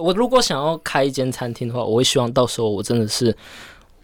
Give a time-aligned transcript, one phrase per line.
[0.00, 3.36] 我如果想要开一间餐厅的话，我会希望到时候我真的是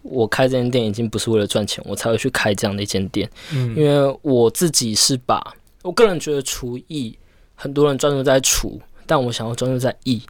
[0.01, 3.29] 我开这间店已经不是为了赚钱，我才会去开这样的一间店。
[3.53, 7.17] 嗯，因为我自己是把我个人觉得厨艺，
[7.55, 10.21] 很多人专注在厨，但我想要专注在艺。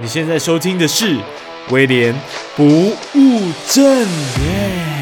[0.00, 1.16] 你现在收听的是
[1.70, 2.14] 威廉
[2.54, 4.97] 不务正业。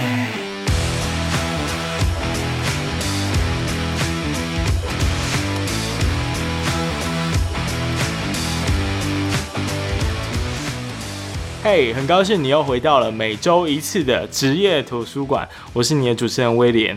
[11.68, 16.96] 嘿很高兴你又回到了每周一次的职业图书馆，我是你的主持人威廉。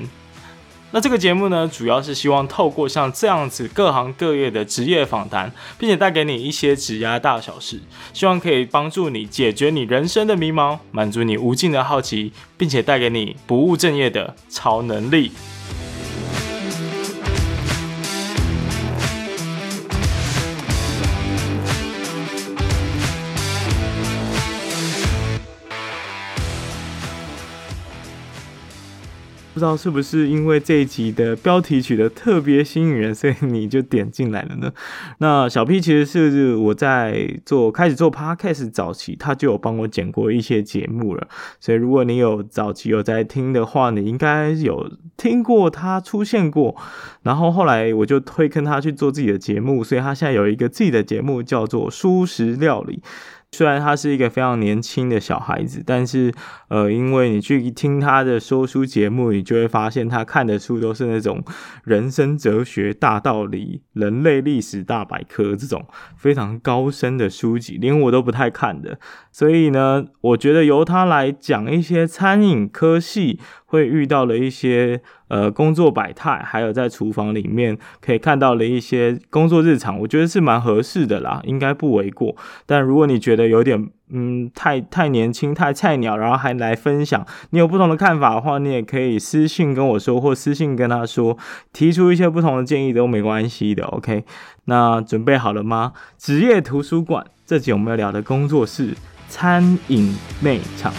[0.92, 7.82] 那这个节目呢，主要是希望透过像这样子各行各业的职业访谈，并且带给你一些职涯大小事，
[8.14, 15.32] 希望可以帮助你解决你人生的迷茫，满足你无尽的好奇，并且带给你不务正业的超能力。
[29.60, 34.72] 不知道是不是因为这一集的标题取得特别吸引人， 所以你就点进来了呢？
[35.18, 41.28] 那小 P 其实是我在做开始做 Podcast 早期，他就有帮我剪过一些节目了。
[41.60, 46.78] 所以如果你有早期有在听的话，你应该有听过他出现过。
[47.24, 53.02] 然后后来我就推坑他去做自己的节目，所以他现在有一个自己的节目叫做《蔬食料理》。
[53.52, 56.32] 虽然他是一个非常年轻的小孩子，但是，
[56.68, 61.44] 呃，因为你去听他的说书节目，你就会发现他看的书都是那种
[61.84, 65.84] 人生哲学大道理、人类历史大百科这种
[66.16, 69.00] 非常高深的书籍，连我都不太看的。
[69.32, 82.36] 所以呢，我觉得由他来讲一些餐饮科系会遇到了一些呃工作百态，还有在厨房里面可以看到的一些工作日常，我觉得是蛮合适的啦，应该不为过。
[82.66, 91.38] 但如果你觉得有点嗯太太年轻、太菜鸟，然后还来分享，你有不同的看法的话，你也可以私信跟我说，或私信跟他说，
[91.72, 93.86] 提出一些不同的建议都没关系的。
[93.86, 94.24] OK，
[94.66, 95.94] 那准备好了吗？
[96.18, 98.96] 职业图书馆这集我们要聊的工作是
[99.28, 100.92] 餐饮内场。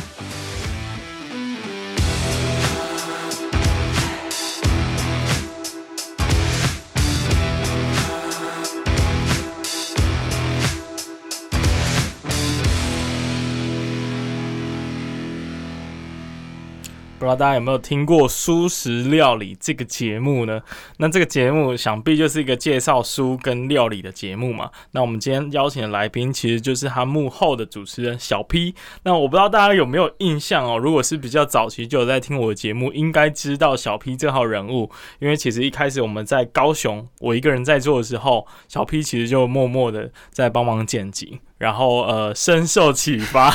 [17.20, 20.58] 不知道大家有没有听过《蔬食料理》这个节目呢？
[20.96, 24.70] 那这个节目想必就是一个介绍书跟料理的节目嘛。
[24.92, 28.74] 那我们今天邀请的来宾其实就是他幕后的主持人小 P。
[29.02, 30.78] 那我不知道大家有没有印象哦？
[30.78, 34.90] 如果是比较早期就有在听我的节目，应该知道小 P 这号人物。
[35.18, 43.54] 因为其实一开始我们在高雄，我一个人在做的时候，小 P 其实就默默的在帮忙剪辑，然后呃深受启发，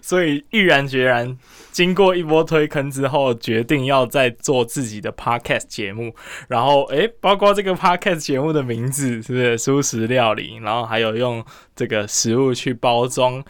[0.00, 1.36] 所以毅然决然。
[1.72, 6.14] 经过一波推坑之后，决定要再做自己的 podcast 节目，
[6.46, 11.44] 然后诶，包括这个 podcast 节目的名字是不是蔬食料理，然后还有用
[11.74, 13.42] 这个食物去包装，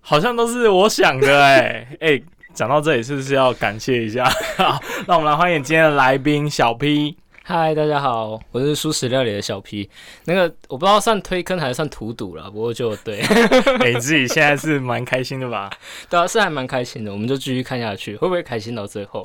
[0.00, 2.24] 好像都是我想的诶 诶，
[2.54, 4.24] 讲到这里是不是要感谢一下？
[4.56, 7.16] 好，那我们来欢迎今天的来宾小 P。
[7.50, 9.88] 嗨，大家好，我是素食料理的小 P。
[10.26, 13.22] 那个我不知道算推坑还是算荼毒了，不过就对。
[13.90, 15.70] 你自己现在是蛮开心的吧？
[16.10, 17.10] 对啊，是还蛮开心的。
[17.10, 19.24] 我们就继续看下去，会不会开心到最后？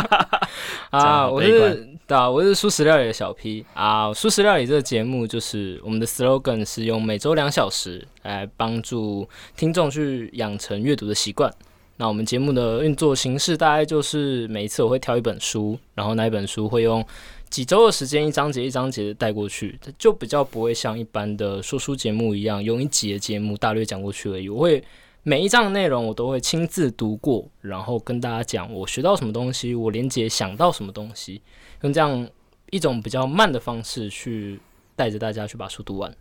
[0.88, 4.10] 啊，我是对啊，我是素食料理的小 P 啊。
[4.14, 11.52] 素食料理这个节目就是我们的 slogan 是用每周两小时来帮助听众去养成阅读的习惯。
[11.96, 17.04] 那我们节目的运作形式大概就是每一次我会挑一本书，然后那一本书会用
[17.50, 24.48] 几周的时间，一章节一章节的带过去，就比较不会像一般的说书节目一样，用一集的节目大略讲过去而已。
[24.48, 24.82] 我会
[25.22, 31.40] 每一章的内容我都会亲自读过，然后跟大家讲我学到什么东西，我连结想到什么东西，
[31.82, 32.28] 用这样
[32.70, 34.58] 一种比较慢的方式去
[34.96, 36.12] 带着大家去把书读完。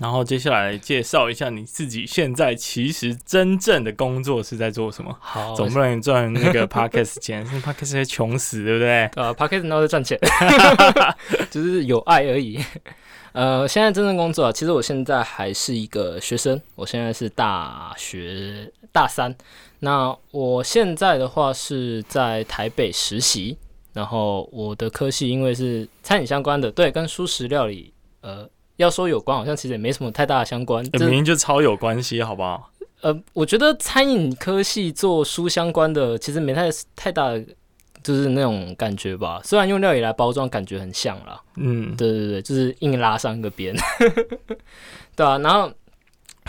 [0.00, 5.16] 然后接下来介绍一下你自己现在其实真正的工作是在做什么？
[5.20, 9.04] 好，总不能赚那个 podcast 钱，podcast 会穷死，对不对？
[9.14, 10.18] 呃，podcast 都在赚钱，
[11.48, 12.58] 就是有爱而已。
[13.32, 19.34] 呃，现在真正工作啊，其实我现在还是一个学生，我现在是大学大三。
[19.78, 23.56] 那我现在的话是在台北实习，
[23.92, 27.92] 然后我的科系因为是餐饮相关的，对，跟熟食料理，
[28.22, 28.48] 呃。
[28.76, 30.84] 要说有关，好像其实也没什么太大的相关。
[30.92, 32.70] 明明就超有关系，好不好？
[33.02, 37.44] 呃，我觉得餐饮科系做书相关的，其实没太太大的
[38.02, 39.40] 就是那种感觉吧。
[39.44, 41.40] 虽然用料理来包装，感觉很像啦。
[41.56, 43.76] 嗯，对对对，就是硬拉上一个边，
[45.14, 45.38] 对啊。
[45.38, 45.70] 然后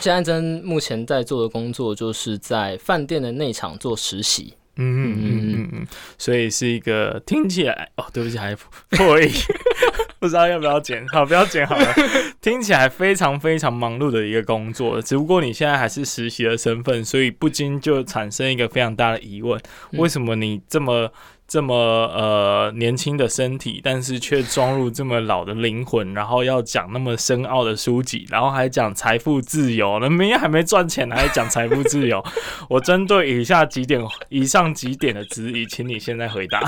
[0.01, 4.54] 现在真目前在做的工作，就是在饭店的内场做实习。
[4.77, 5.88] 嗯嗯嗯嗯嗯，
[6.18, 8.56] 所以是一个听起来哦，对不起，还
[8.92, 9.30] 破译，
[10.19, 11.94] 不知道要不要剪，好，不要剪好了。
[12.42, 19.60] 听起来非常非常忙碌的一个工作，只不过你现在还是实习的身份，所以不禁就产生一个非常大的疑问：
[19.94, 21.12] 为什么你这么？
[21.47, 32.24] 这么呃年轻的身体，但是却装入这么老的灵魂，然后要讲那么深奥的书籍，然后还讲财富自由，那明明还没赚钱，还讲财富自由。
[32.68, 36.63] 我针对以下几点、以上几点的质疑，请你现在回答。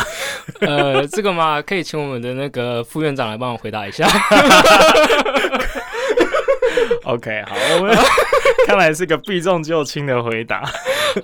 [0.62, 4.07] 呃，这个嘛，可以请我们的那个副院长来帮我回答一下。
[7.03, 7.97] OK，好，我们
[8.68, 10.57] 看来是个避重就轻的回答。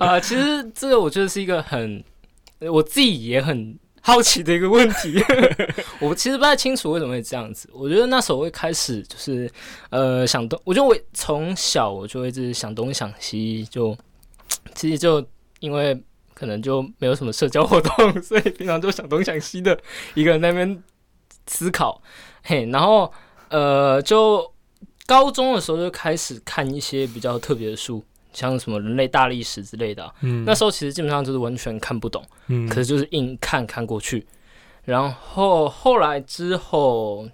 [0.18, 2.02] 呃，其实这个我觉得是一个很。
[2.70, 5.22] 我自己也很好奇的一个问题，
[6.00, 7.68] 我其实不太清楚为什么会这样子。
[7.72, 9.50] 我觉得那时候会开始就是
[9.90, 13.96] 呃想东，我觉得我从小我就会一直想东想西，就
[14.74, 15.26] 其实就
[15.60, 15.98] 因为
[16.34, 19.78] 可能就没有什么社交活动， 所以平常就想东想西的
[20.14, 20.82] 一个人在那边
[21.46, 22.02] 思考。
[22.42, 23.10] 嘿，然后
[23.48, 24.52] 呃，就
[25.06, 28.04] 高中的时候就开始看一些比较特别的书。
[28.34, 34.26] 像什么人类大历史之类的，啊，嗯，那时候其实基本上就是完全看不懂，嗯，可是就是硬看看过去，
[34.84, 37.26] 然后后来之后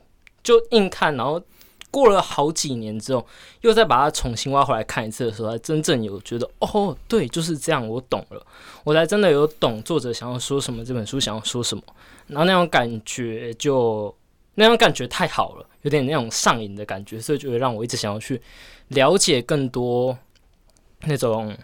[0.45, 1.43] 就硬看，然后
[1.91, 3.27] 过了好几年之后，
[3.63, 8.47] 又再把它重新挖回来看一次的时候，才真正有觉得哦，对，就是这样，我懂了，
[8.85, 11.83] 我才真的有懂作者想要说什么，这本书想要说什么，
[12.27, 14.15] 然后那种感觉就
[14.55, 18.41] 那种感觉太好了，有点那种上瘾的感觉，所以就会让我一直想要去
[18.89, 20.17] 了解更多。
[21.07, 21.57] 那种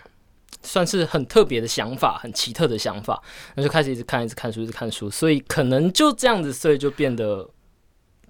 [0.63, 3.23] 算是很特别的想法，很奇特的想法，
[3.55, 7.51] 那就开始一直看，一直看书，一直看书，所以可能就这样子，所以就变得。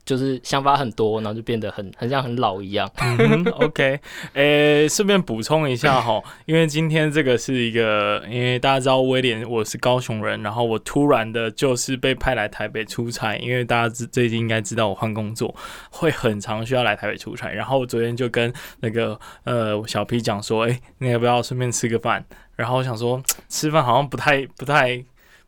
[0.06, 2.88] 就是想法很多，然后就变得很很像很老一样。
[3.19, 4.00] 嗯、 OK，
[4.35, 15.53] 诶、欸，顺便补充一下哈，因为今天这个是一个，因为大家知道威廉我是高雄人，然后我突然的就是被派来台北出差，因为大家最近应该知道我换工作
[15.91, 22.25] 会很长需要来台北出差，然后我昨天就跟那个呃小 P 讲说，诶、欸，你要不要顺便吃个饭？
[22.55, 25.05] 然后我想说吃饭好像不太不太。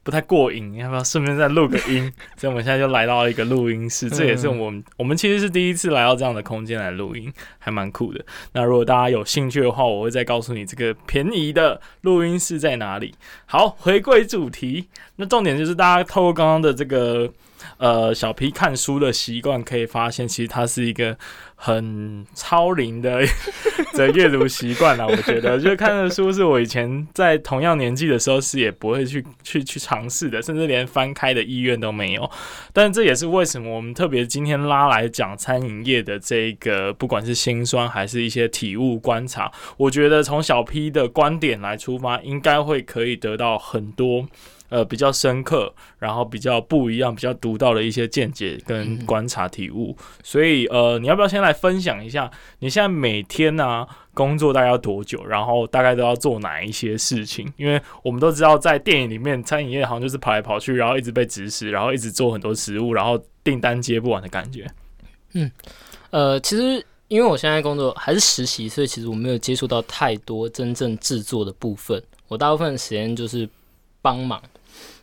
[0.09, 2.11] 不太过瘾，要不要顺便再录个 音？
[2.35, 8.25] 所以我们现在就来到一个录音室，这也是我们我们其实是第一次来到这样的空间来录音，还蛮酷的。
[8.53, 13.15] 那如果大家有兴趣的话，我会再告诉你这个便宜的录音室在哪里。
[13.45, 17.31] 好，回归主题，那重点就是大家透过刚刚的这个。
[17.79, 21.17] 呃，小 P 看书的习惯可以发现，其实他是一个
[21.55, 23.21] 很超龄的
[23.95, 25.07] 的阅读习惯啦。
[25.07, 32.31] 我觉得，就看的书是我以前在同样年纪的时候是也不会去去去尝试的，甚至连翻开的意愿都没有。
[32.73, 44.27] 但这也是为什么我们特别今天拉来讲餐饮业的这个，不管是心酸还是一些体悟观察，我觉得从小 P 的观点来出发，应该会可以得到很多。
[44.69, 49.97] 呃，比较深刻，然后比较不一样、比较独到的一些见解跟观察体悟。
[49.99, 55.25] 嗯、所以，呃，你要不要先来分享一下，你现在每天呢、啊、工作大概要多久？
[55.25, 57.51] 然后大概都要做哪一些事情？
[57.57, 64.67] 因为我们都知道，在电影里面，餐饮业好像就是跑来跑去，然后一直被指使，然后一直做很多食物，然后订单接不完的感觉。
[65.33, 65.51] 嗯，
[66.11, 72.03] 呃，其实因为我现在工作还是实习，所以其实我没有接触到太多真正制作的部分。
[72.29, 73.49] 我大部分的时间就是
[74.03, 74.39] 帮忙。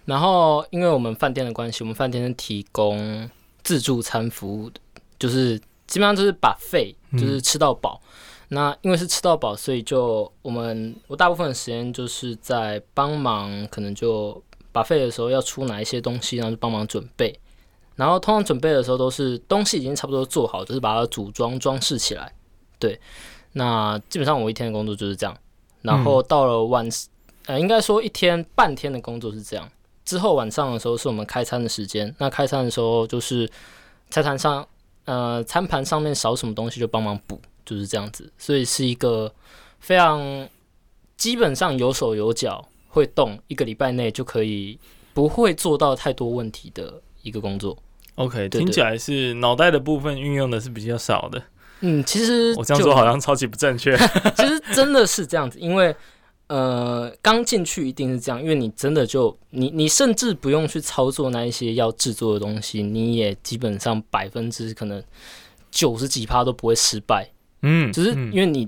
[0.06, 3.30] 然后，因为我们饭店的关系，我们饭店是提供
[3.64, 4.80] 自助餐服务的，
[5.18, 5.58] 就是
[5.88, 8.00] 基本上就是把费，就是吃到饱。
[8.04, 8.10] 嗯、
[8.50, 14.40] 那因为是吃到饱，所以就我们我大部分的时间就是在帮忙，可能就
[14.72, 17.40] 把费的时候要出哪一些东西，然后就帮忙准备。
[17.96, 22.32] 然后通常准备的时候都是东西已经差不多做好，就是把它组装装饰起来。
[22.78, 23.00] 对，
[23.54, 25.36] 那基本上我一天的工作就是这样。
[25.82, 26.88] 然后到了晚，
[27.46, 29.68] 呃，应该说一天半天的工作是这样。
[30.06, 33.50] 之后晚上的时候是我们开餐的时间，那开餐的时候就是
[34.12, 34.66] 菜单上，
[35.06, 39.34] 呃，餐盘上面少什么东西就帮忙补，就是这样子，所以是一个
[39.80, 40.48] 非常
[41.18, 44.78] 基本上有手有脚会动，一个礼拜内就可以
[45.16, 47.76] 不会做到太多问题的一个工作。
[48.14, 51.42] OK，听起来是脑袋的部分运用的是比较少的。
[51.80, 53.98] 嗯，其实我这样说好像超级不正确。
[54.38, 55.96] 其实真的是这样子，因为。
[56.48, 65.04] 呃，刚进去一定是这样，因为你真的就你你甚至不用去操作那一些要制作的东西，你也基本上百分之可能
[65.72, 67.28] 九十几趴都不会失败。
[67.64, 68.68] 嗯，只是因为你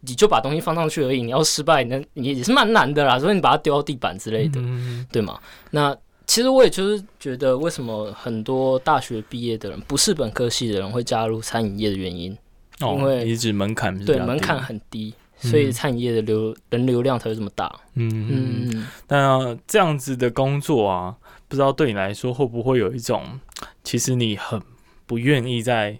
[0.00, 3.18] 你就把东西放上去而已，你要失败，那也也是蛮难的啦。
[3.18, 5.40] 所以你把它丢到地板之类的，嗯、对吗？
[5.72, 12.36] 那其实我也就是觉得，为什么很多大学毕业的人不是本科系的人会加入餐饮业的原因，
[12.80, 17.80] 哦、因为你指门槛对门槛很低，所以餐饮业的流、嗯、人流量才会这么大。
[17.94, 21.16] 嗯嗯，那、啊、这样子的工作啊，
[21.48, 23.38] 不知道对你来说会不会有一种，
[23.84, 24.60] 其实你很
[25.06, 25.98] 不愿意在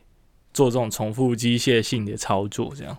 [0.52, 2.96] 做这种重复机械性的操作，这样。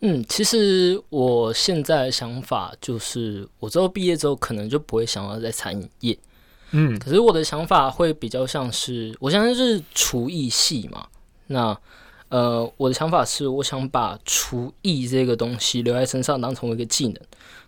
[0.00, 6.18] 嗯，其实我现在的想法就是，我之后毕业之后可能就不会想要在餐饮业。
[6.72, 11.06] 嗯，可是我的想法会比较像是，我现在是厨艺系嘛，
[11.46, 11.78] 那
[12.28, 17.16] 呃，我的想法是，我想把厨艺这个东西留在身上，当成一个技能。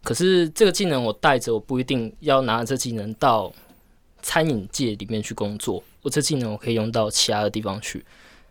[0.02, 3.52] 可是这个技能我带着，我不一定要拿这技能到
[4.22, 5.82] 餐饮界里面去工作。
[6.02, 8.04] 我这技能我可以用到其他的地方去。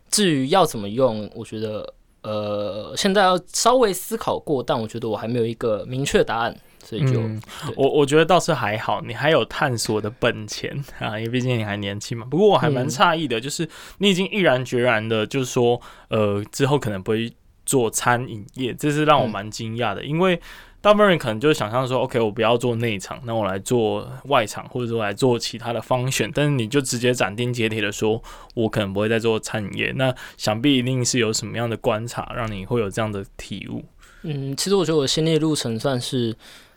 [0.10, 1.94] 至于要怎么用，我觉得。
[2.28, 6.54] 呃，现在要稍微思考过，但我觉得我还没有一个明确答案，
[6.84, 7.42] 所以就、嗯、
[7.76, 12.28] 我我觉得倒是还好，你还有探索的本钱啊，因为毕竟你还年轻嘛。
[12.30, 13.70] 不过我还蛮诧异的，就是
[14.00, 15.80] 你已经毅然决然的，就是说，
[16.10, 17.32] 呃，之后可能不会
[17.66, 20.40] 做餐饮业，这是让我蛮惊讶的，因为。
[20.88, 26.32] 大部分人可能就想象说，OK，我不要做内场，那我来做外场，或者说来做其他的方选。
[26.34, 29.92] 但是你就直接斩钉截铁的说，我可能不会再做餐饮业。
[29.98, 33.84] 那想必一定是有什么样的观察，让你会有这样的体悟。
[34.22, 36.34] 嗯，其实我觉得我心理路程算是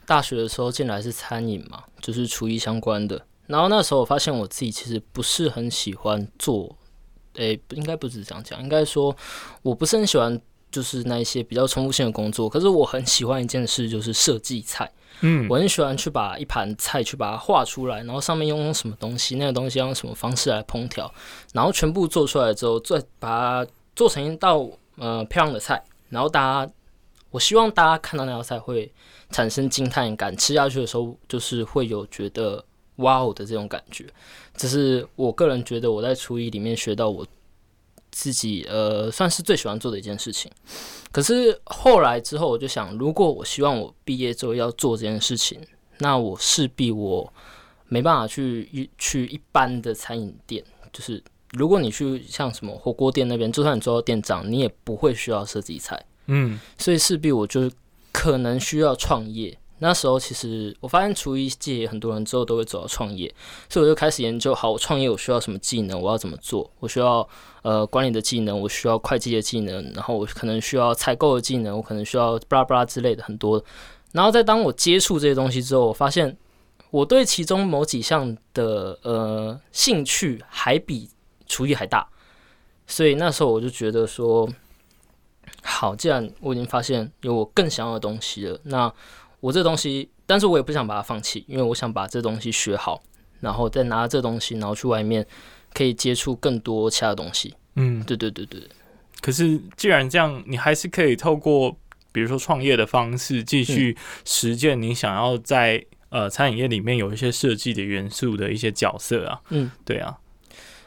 [0.07, 3.25] 大学的时候进来是餐饮嘛，就是厨艺相关的。
[3.47, 6.77] 然后那时候我发现我自己其实不是很喜欢做，
[7.35, 9.17] 诶、欸，应该不是这样讲，应该说
[9.63, 10.41] 我不是很喜欢。
[10.71, 14.91] 就是那一些比较重复性的工作，可是我很喜欢一件事，就是设计菜。
[15.23, 21.13] 嗯，我很喜欢去把一盘菜去把它画出来，然后上面用什么东西，那个东西要用什么方式来烹调，
[21.53, 23.29] 然后全部做出来之后，再把
[23.65, 25.83] 它做成一道呃漂亮的菜。
[26.09, 26.73] 然后大家，
[27.31, 28.91] 我希望大家看到那道菜会
[29.31, 32.65] 产生惊叹感，吃下去的时候就是会有觉得
[32.97, 34.07] 哇哦的这种感觉。
[34.57, 37.27] 这是我个人觉得我在厨艺里面学到我。
[38.11, 40.51] 自己呃，算是最喜欢做的一件事情。
[41.13, 45.61] 可是后来之后，我就想，如果我希望我毕业之后要做这件事情，
[45.99, 47.33] 那我势必我
[47.89, 50.65] 没办法去一去一般的餐饮店。
[50.93, 56.05] 就是如果你去像什么火锅店那边，就算你做到店长，你也不会需要设计菜。
[56.27, 57.71] 嗯，所以势必我就
[58.13, 59.57] 可能需要创业。
[59.81, 63.35] 那时候其实我发现厨艺界很多人之后都会走到创业，
[63.69, 66.71] 所以我就开始研究，好，我创业我需要什么技能，我要怎么做？
[66.79, 67.29] 我需要
[67.63, 73.63] 呃管理的技能，我需要会计的技能，然后我可能需要采购的技能，我可能需要巴拉巴拉之类的很多。
[74.13, 76.37] 然后在当我接触这些东西之后，我发现
[76.91, 81.09] 我对其中某几项的呃兴趣还比
[81.47, 82.07] 厨艺还大，
[82.87, 84.49] 所以那时候我就觉得说，
[85.63, 88.93] 好，既然我已经发现有我更想要的东西了，那
[89.41, 93.03] 我这东西，但是我也不想把它放弃，因为我想把这东西学好，
[93.41, 95.27] 然后再拿这东西，然后去外面
[95.73, 97.55] 可以接触更多其他东西。
[97.77, 98.61] 嗯，对对对对。
[99.23, 101.75] 可是既然这样，你还是可以透过
[102.13, 109.41] 比如说创业的方式，继续实践你想要在呃餐饮业里面有一些设计的元素的一些角色啊。
[109.49, 110.19] 嗯，对啊。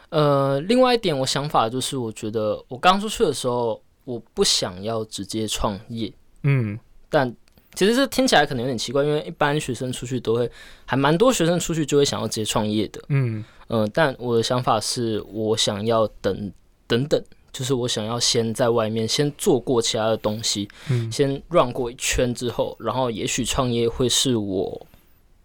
[0.10, 6.13] 呃，另外一点我想法就是，我觉得我刚出去的时候，我不想要直接创业。
[6.43, 6.77] 嗯，
[7.10, 7.36] 但。
[7.75, 10.50] 其实这听起来可能有点奇怪，因为一般学生出去都会，
[10.86, 13.01] 还蛮多学生出去就会想要直接创业的。
[13.10, 16.51] 嗯嗯、呃，但我的想法是我想要等
[16.86, 24.88] 等等，就是我想要先在外面先做过其他的东西，嗯，先 run 过一圈之后，然后也许创业会是我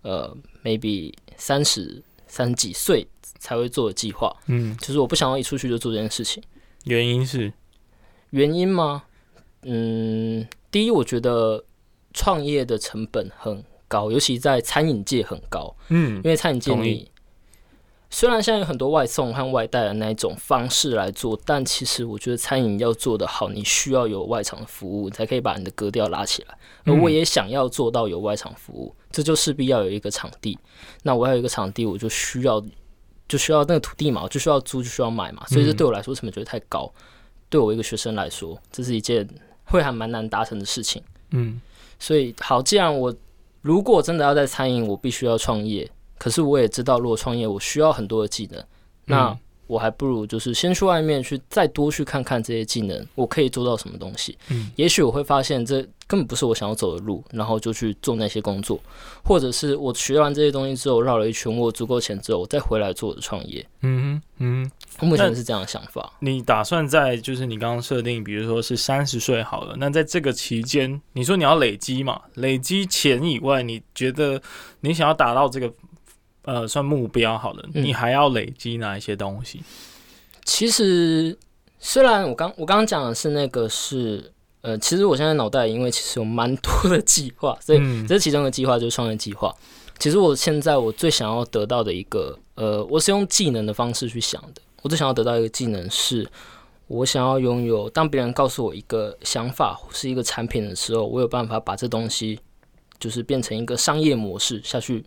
[0.02, 3.06] 呃 maybe 三十三几岁
[3.38, 4.34] 才会做的计划。
[4.46, 6.42] 嗯，就是我不想要一出去就做这件事情。
[6.84, 7.50] 原因是？
[8.30, 9.04] 原因吗？
[9.62, 11.64] 嗯，第一，我觉得。
[12.12, 15.74] 创业的成本很高，尤其在餐饮界很高。
[15.88, 17.10] 嗯，因为餐饮界你
[18.10, 26.58] 虽然现在有很多外送和外带的那一种方式来做，但其实我觉得餐饮要做得好，你需要有外场的服务，你才可以把你的格调拉起来。
[26.84, 30.58] 而我也想要做到有外场服务，这就势必要有一个场地。
[31.02, 32.64] 那我要有一个场地，我就需要
[33.28, 35.46] 就需要那个土地嘛，我就需要租，就需要买嘛。
[35.48, 36.90] 所以这对我来说成本觉得太高。
[37.50, 39.28] 对我一个学生来说，这是一件
[39.64, 41.02] 会还蛮难达成的事情。
[41.32, 41.60] 嗯。
[41.98, 43.14] 所以好，既然我
[43.62, 45.90] 如果真的要在餐饮，我必须要创业。
[46.18, 48.64] 可是我也知道，如果创业，我需要很多的技能。
[49.04, 49.38] 那
[49.68, 54.36] 我还不如就是先去外面去再多去看看这些技能，我可以做到什么东西。
[54.48, 58.80] 嗯，也许我会发现这根本不是我想要走的路，然后就去做那些工作，
[59.22, 63.64] 或者是我学完这些东西之后绕了一圈，我足够钱之后，我再回来做我的创业。
[63.82, 64.68] 嗯嗯，
[65.00, 66.12] 我目前是这样的想法。
[66.20, 72.22] 你打算在就是你刚刚设定，比如说是三十岁好了，那在这个期间，你说你要累积嘛？
[72.34, 74.40] 累积钱以外，你觉得
[74.80, 75.70] 你想要达到这个？
[76.48, 79.62] 呃算目标好了，嗯、你还要累积哪一些东西？
[80.44, 81.36] 其实
[81.78, 89.54] 虽然我刚我刚刚讲的是那个是呃，其实我现在脑袋因为其实有蛮多的计划，所以这其中的计划就是创业计划。
[89.98, 94.62] 其实我现在我最想要得到的一个呃，我是用技能的方式去想的。
[94.80, 96.26] 我最想要得到一个技能是，
[96.86, 102.40] 我想要拥有，当别人告诉我一个想法或是一个产品的时候，我有办法把这东西
[102.98, 105.04] 就是变成一个商业模式下去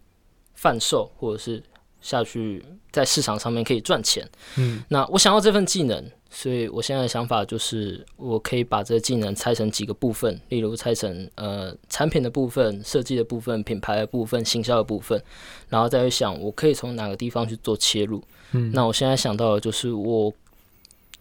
[0.61, 1.61] 贩售，或者是
[2.01, 4.29] 下去在市场上面可以赚钱。
[4.57, 6.11] 嗯，那我想要这份技能。
[6.33, 15.21] 所以我现在的想法就是，我可以把这个技能拆成几个部分，例如拆成呃产品的部分、设计的部分、品牌的部分、行销的部分，
[15.67, 18.23] 然后再去想我可以从哪个地方去做切入。
[18.53, 20.33] 嗯，那我现在想到的就是我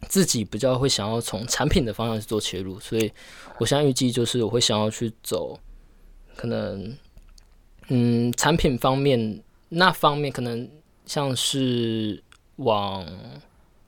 [0.07, 3.11] 自己比较会想要从产品的方向去做切入，所以
[3.59, 5.59] 我现在预计就是我会想要去走
[6.37, 6.97] 可能
[7.91, 10.67] 嗯产品方面那方面，可能
[11.05, 12.23] 像是
[12.57, 13.07] 往。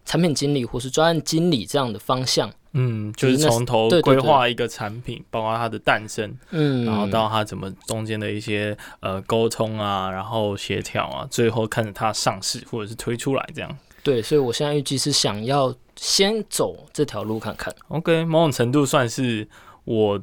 [0.04, 13.78] 产品经理或是专案经理这样的方向，嗯，就是从头规划一个产品，包括它的诞生，嗯，然后到它怎么中间的一些呃沟通啊，然后协调啊，最后看着它上市或者是推出来这样。
[14.02, 17.72] 对，所以我现在预计是想要先走这条路看看。
[17.88, 19.48] OK，某种程度算是
[19.84, 20.20] 我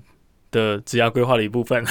[0.51, 1.83] 的职业规划的一部分。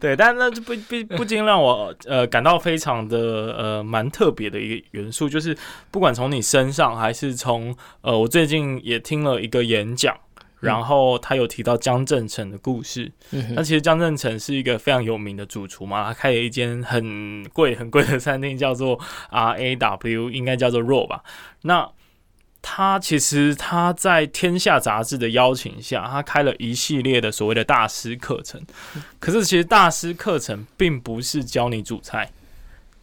[0.00, 3.18] 对，但那就不不不禁让我呃感到非常的
[3.56, 5.56] 呃蛮特别的一个元素，就是
[5.90, 10.16] 不管从你身上还是从呃我最近也听了一个演讲，
[10.60, 13.12] 然后他有提到江振成的故事。
[13.32, 18.98] 嗯，那其实江振成是一个非常有名的主厨嘛，他开了一间很贵很贵的餐厅，叫做
[19.30, 21.22] R A W，应该叫做 RAW 吧。
[21.62, 21.86] 那
[22.62, 28.60] 他其实他在天下杂志的邀请下，他开了一系列的所谓的大师课程。
[29.18, 32.30] 可是其实大师课程并不是教你煮菜，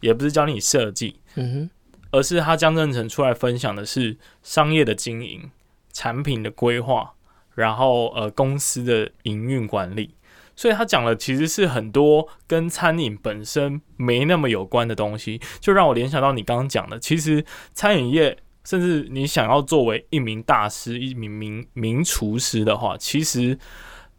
[0.00, 1.70] 也不是教你设计，嗯哼，
[2.12, 5.50] 而是他江振诚出来分享的是商业的经营、
[5.92, 7.14] 产品的规划，
[7.56, 10.14] 然后呃公司的营运管理。
[10.54, 18.38] 所以他讲的其实是很多跟餐饮本身没那么有关的东西，就让我联想到你刚刚讲的，其实餐饮业。
[18.68, 23.58] 甚至你想要作为一名大师、一名名名厨师的话，其实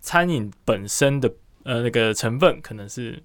[0.02, 1.32] 餐饮本身的
[1.62, 3.22] 呃那个成分可能是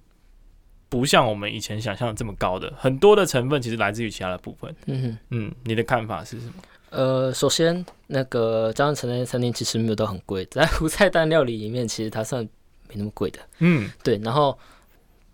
[0.87, 4.75] 不像我们以前想象的这么高的，很多的成分其实来自于其他的部分。
[4.85, 6.53] 嗯哼嗯，你的看法是什么？
[6.91, 12.47] 呃，首先那个江振诚那些餐厅其实没有都很贵，在 无菜单料理里面，其实它算
[12.87, 13.39] 没那么贵的。
[13.57, 14.19] 嗯，对。
[14.23, 14.55] 然后，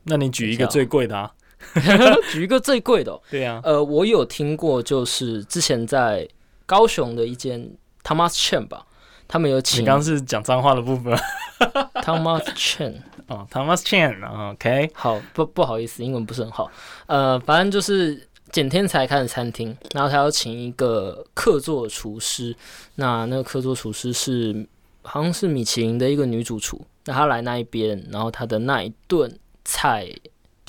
[0.03, 1.33] 那你举一个最贵的啊？
[2.31, 6.27] 举一个最贵的，对呀，呃，我有听过，就是之前在
[6.65, 7.71] 高雄的一间
[8.03, 8.85] Thomas Chen 吧，
[9.27, 9.81] 他们有请。
[9.81, 11.17] 你刚刚是讲脏话的部分，
[12.03, 12.95] Thomas Chen，
[13.27, 16.69] 哦，Thomas Chen，OK，好，不不好意思，英文不是很好，
[17.07, 22.55] 呃，反正就是简天才开的餐厅，然后他要请一个客座厨师，
[22.95, 24.67] 那那个客座厨师是
[25.03, 30.09] 好像是米其林的一个女主厨，那他来那一边，然后他的那一顿菜。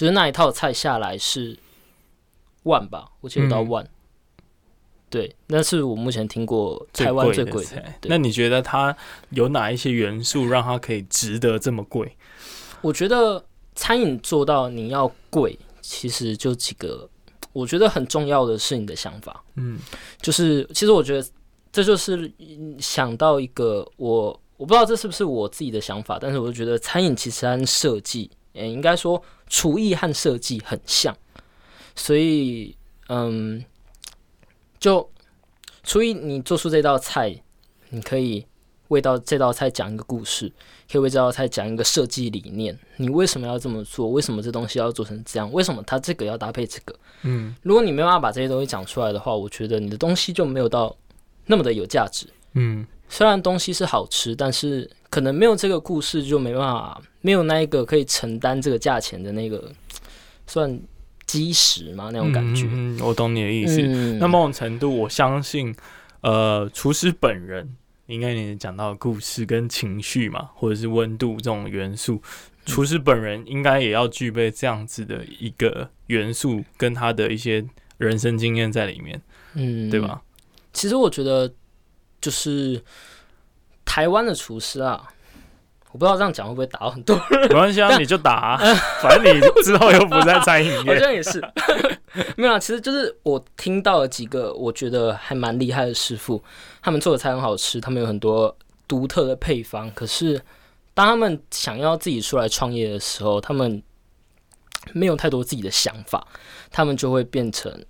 [0.02, 1.56] 就是那一套菜下来是
[2.64, 3.84] 万吧，我记得到万。
[3.84, 3.88] 嗯、
[5.08, 8.00] 对，那是我目前听过台湾最贵的菜。
[8.02, 8.96] 那你觉得它
[9.30, 12.16] 有哪一些元素让它可以值得这么贵？
[12.80, 13.44] 我觉得
[13.76, 17.08] 餐饮做到你要贵，其实就几个。
[17.52, 19.44] 我觉得很重要的是你的想法。
[19.54, 19.78] 嗯，
[20.20, 21.24] 就是其实我觉得
[21.70, 22.28] 这就是
[22.80, 28.28] 想到一个我我不知道这是不是我自己的想法，但是我就觉得餐饮其实按设计。
[28.54, 29.18] 也应该说，
[29.52, 31.14] 厨艺和设计很像，
[31.94, 32.74] 所以，
[33.10, 33.62] 嗯，
[34.80, 35.10] 就
[35.82, 37.38] 厨艺，你做出这道菜，
[37.90, 38.46] 你可以
[38.88, 40.50] 为到这道菜讲一个故事，
[40.90, 42.76] 可以为这道菜讲一个设计理念。
[42.96, 44.08] 你为什么要这么做？
[44.08, 45.52] 为什么这东西要做成这样？
[45.52, 46.98] 为什么它这个要搭配这个？
[47.20, 50.96] 嗯，如果你没有办法把这些东西讲出来的话，我觉得你的东西就没有到
[51.44, 52.26] 那么的有价值。
[52.54, 54.90] 嗯，虽然东西是好吃，但是。
[55.12, 59.70] 可能没有这个故事，就没办法，没有那一个可以承担这个价钱的那个
[60.46, 60.80] 算
[61.26, 62.66] 基石嘛，那种感觉。
[62.72, 63.82] 嗯，我懂你的意思。
[63.82, 65.76] 嗯、那某种程度，我相信，
[66.22, 72.22] 呃，厨师本人应该你讲到故事跟情绪嘛，或者是温度这种元素，
[72.64, 77.62] 厨师本人应该也要具备这样子的一个元素，跟他的一些
[77.98, 79.20] 人生经验在里面，
[79.52, 80.22] 嗯，对吧？
[80.72, 81.52] 其实我觉得
[82.22, 82.82] 就是。
[83.84, 85.08] 台湾的厨师啊，
[85.90, 87.48] 我不知道这样讲会不会打到很多人。
[87.48, 90.94] 没关系啊，你就打啊，反正你之后又不在餐饮业。
[90.94, 91.42] 好像也是，
[92.38, 92.58] 没有啊。
[92.58, 96.42] 其实就是我听到了几个我觉得还蛮厉害的师傅，
[96.80, 98.56] 他们做的菜很好吃，他们有很多
[98.86, 99.90] 独特的配方。
[99.90, 100.40] 可是
[100.94, 103.82] 当他们想要自己出来创业的时候，他们
[104.92, 106.26] 没有太多自己的想法，
[106.70, 107.84] 他们就会变成。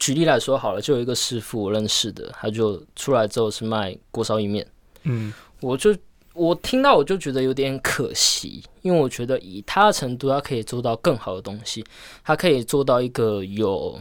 [0.00, 4.66] 举例来说好了，就有一个师傅我认识的，他就出来之后是卖锅烧意面。
[5.04, 5.94] 嗯，我就
[6.32, 11.84] 我听到我就觉得有点可惜，因为我觉得以他的程度，他可以做到更好的东西，
[12.24, 14.00] 他可以做到一个有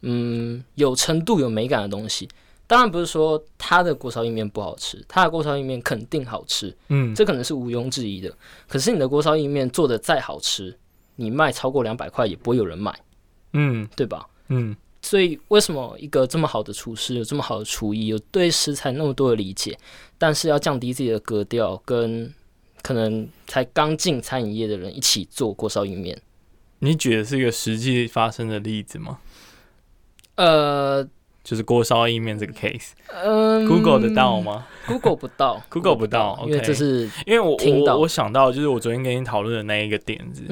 [0.00, 2.26] 嗯有程度、有美感的东西。
[2.66, 8.34] 当然不是说他的锅烧意面不好吃，他的锅烧意面肯定好吃，嗯，这可能是毋庸置疑的。
[8.66, 10.74] 可是你的锅烧意面做的再好吃，
[11.16, 12.98] 你卖超过两百块也不会有人买，
[13.52, 14.26] 嗯，对吧？
[14.48, 14.74] 嗯。
[15.08, 19.74] 所以，为什么一个这么好的厨师，有这么好的厨艺，有对食材那么多的理解，
[20.18, 22.30] 但是要降低自己的格调，跟
[22.82, 26.20] 可能才刚进餐饮业的人一起做锅烧意面？
[26.80, 29.18] 你举的是一个实际发生的例子吗？
[30.34, 31.02] 呃，
[31.42, 40.42] 就是锅烧意面这个 case，嗯，Google 得到吗？Google 不到， Google 不到，因为这是因为我我我想到，就是我昨天跟你讨论的那一个点子。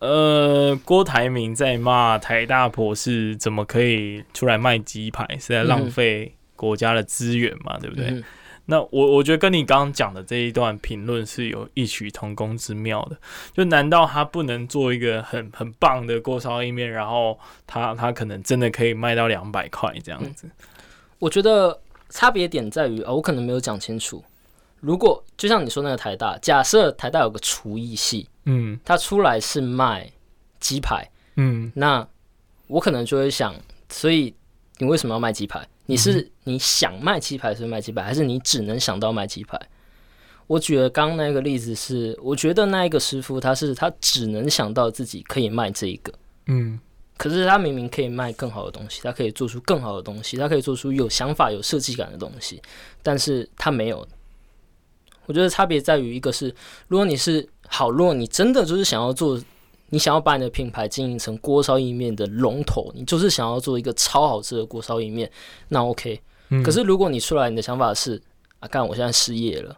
[0.00, 7.76] 呃，郭台铭在骂台大博士怎么可以出来卖鸡排，是在浪费国家的资源嘛？
[7.76, 8.06] 嗯、对不对？
[8.10, 8.24] 嗯、
[8.66, 13.16] 那我我觉得跟你刚刚讲的这一段评论是有异曲同工之妙的。
[13.52, 20.46] 就难道他不能做一个很很棒的锅烧意面，然后他他可能真的可以卖到两百块这样子？
[20.46, 20.50] 嗯、
[21.18, 24.22] 我觉得差别点在于啊，我可能没有讲清楚。
[24.80, 30.10] 如果就像你说那个台大，假设台大有个厨艺系，嗯，他出来是卖
[30.60, 32.06] 鸡排，嗯，那
[32.66, 33.54] 我可能就会想，
[33.88, 34.34] 所以
[34.78, 35.66] 你为什么要卖鸡排？
[35.86, 39.58] 你是你想卖鸡排，所以卖鸡排，还是你只能想到卖鸡排？
[40.46, 46.12] 我举的刚刚那个例子是，我觉得那一个师傅他是他只能想到自己可以卖这一个，
[46.46, 46.78] 嗯，
[47.16, 52.62] 可是他明明可以卖更好的东西，他可以做出更好的东西，他可以做出有想法、有设计感的东西，
[53.02, 54.06] 但是他没有。
[55.28, 56.52] 我觉得差别在于，一个是，
[56.88, 59.38] 如果你是好，如果你真的就是想要做，
[59.90, 65.30] 你想要把你的品牌经营成锅烧意面的龙头，你就是想要做一个超好吃的锅烧意面，
[65.68, 66.18] 那 OK。
[66.48, 66.62] 嗯。
[66.62, 68.18] 可是如果你出来，你的想法是
[68.60, 69.76] 啊，干，我现在失业了，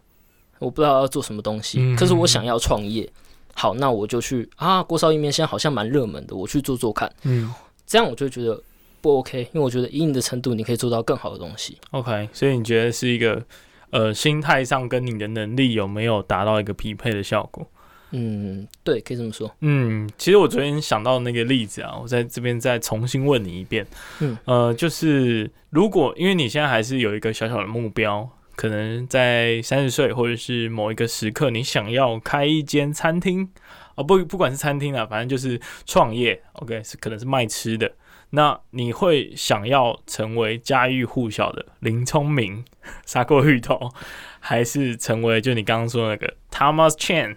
[0.59, 1.97] 我不知道要做什么东西，嗯。
[1.97, 3.11] 可是我想要创业，
[3.53, 7.13] 好，那我就去啊，锅烧意面现在好像蛮热门的，我去做做看。
[7.23, 7.53] 嗯。
[7.85, 8.57] 这样我就觉得
[9.01, 11.77] 不 OK，因为我觉得以你的程度，你可以做到更好的东西。
[11.91, 13.43] OK，所以你觉得是一个。
[13.91, 17.65] 呃，心态上跟你的能力有没有达到一个匹配的效果？
[18.13, 19.49] 嗯，对，可以这么说。
[19.61, 23.87] 嗯，其实我昨天想到那个例子啊，我在这边再重新问你一遍。
[24.19, 33.49] 嗯，呃，就是如果因为你现在还是有一个小小的目标，可能在三十岁或者是某一个时刻，你想要开一间餐厅
[33.95, 36.41] 啊，哦，不，不管是餐厅啊，反正就是创业。
[36.53, 37.89] OK，是可能是卖吃的。
[38.31, 42.63] 那你会想要成为家喻户晓的林聪明
[43.05, 43.91] 砂锅芋头，
[44.39, 47.35] 还是成为就你刚刚说那个 Thomas Chan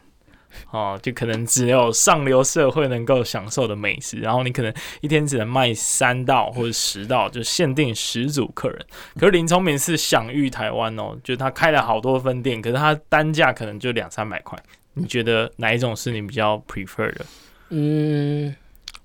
[0.71, 8.87] 哦，就可能只有上流社会能够享受的美食，然后你可能一天只能卖三道或者十道，就限定十组客人。
[9.19, 14.57] 可是林聪明是享誉台湾哦，就他开了好多分店，可是他单价可能就两三百块。
[14.93, 17.27] 你觉得哪一种是你比较 prefer 的？
[17.71, 18.55] 嗯，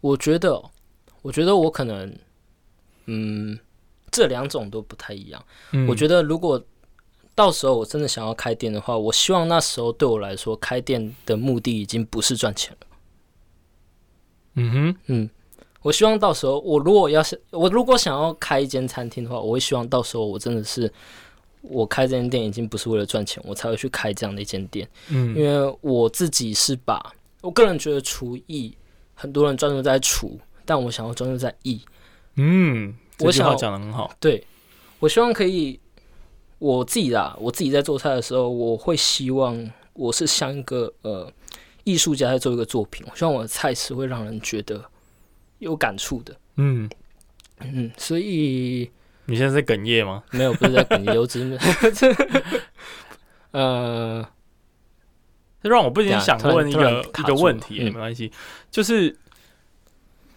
[0.01, 0.63] 我觉得。
[1.21, 2.17] 我觉得我可能，
[3.05, 3.59] 嗯，
[4.11, 5.45] 这两种都不太一样。
[5.71, 5.87] 嗯。
[5.87, 6.61] 我觉得如果
[7.35, 12.87] 到时候我真的想要开店的话，我希望那时候对我来说，开店的目的已经不是赚钱了。
[14.55, 15.29] 嗯哼，嗯，
[15.81, 20.91] 我希望到时候我如果要是我如果想要开一间餐厅的话，我会希望到时候我真的是
[21.61, 24.89] 我开这间店已经不是为了赚钱，我才会去开这样的一间店。
[25.09, 28.75] 嗯，因为我自己是把我个人觉得厨艺，
[29.13, 30.37] 很多人专注在厨。
[30.69, 31.81] 但我想要专注在 E，
[32.35, 34.13] 嗯，我想这句话讲的很好。
[34.19, 34.45] 对，
[34.99, 35.79] 我希望可以，
[36.59, 41.33] 我自己啦，我自己在做菜的时候，我会希望我是像一个呃
[41.85, 43.03] 艺术家在做一个作品。
[43.09, 44.85] 我希望我的菜是会让人觉得
[45.57, 46.37] 有感触的。
[46.57, 46.87] 嗯
[47.61, 48.91] 嗯，所以
[49.25, 50.23] 你现在在哽咽吗？
[50.29, 52.15] 没有，不是在哽咽，我只是
[53.49, 54.23] 呃，
[55.63, 58.31] 这让我不禁想问一个一个问题，嗯、没关系，
[58.69, 59.17] 就是。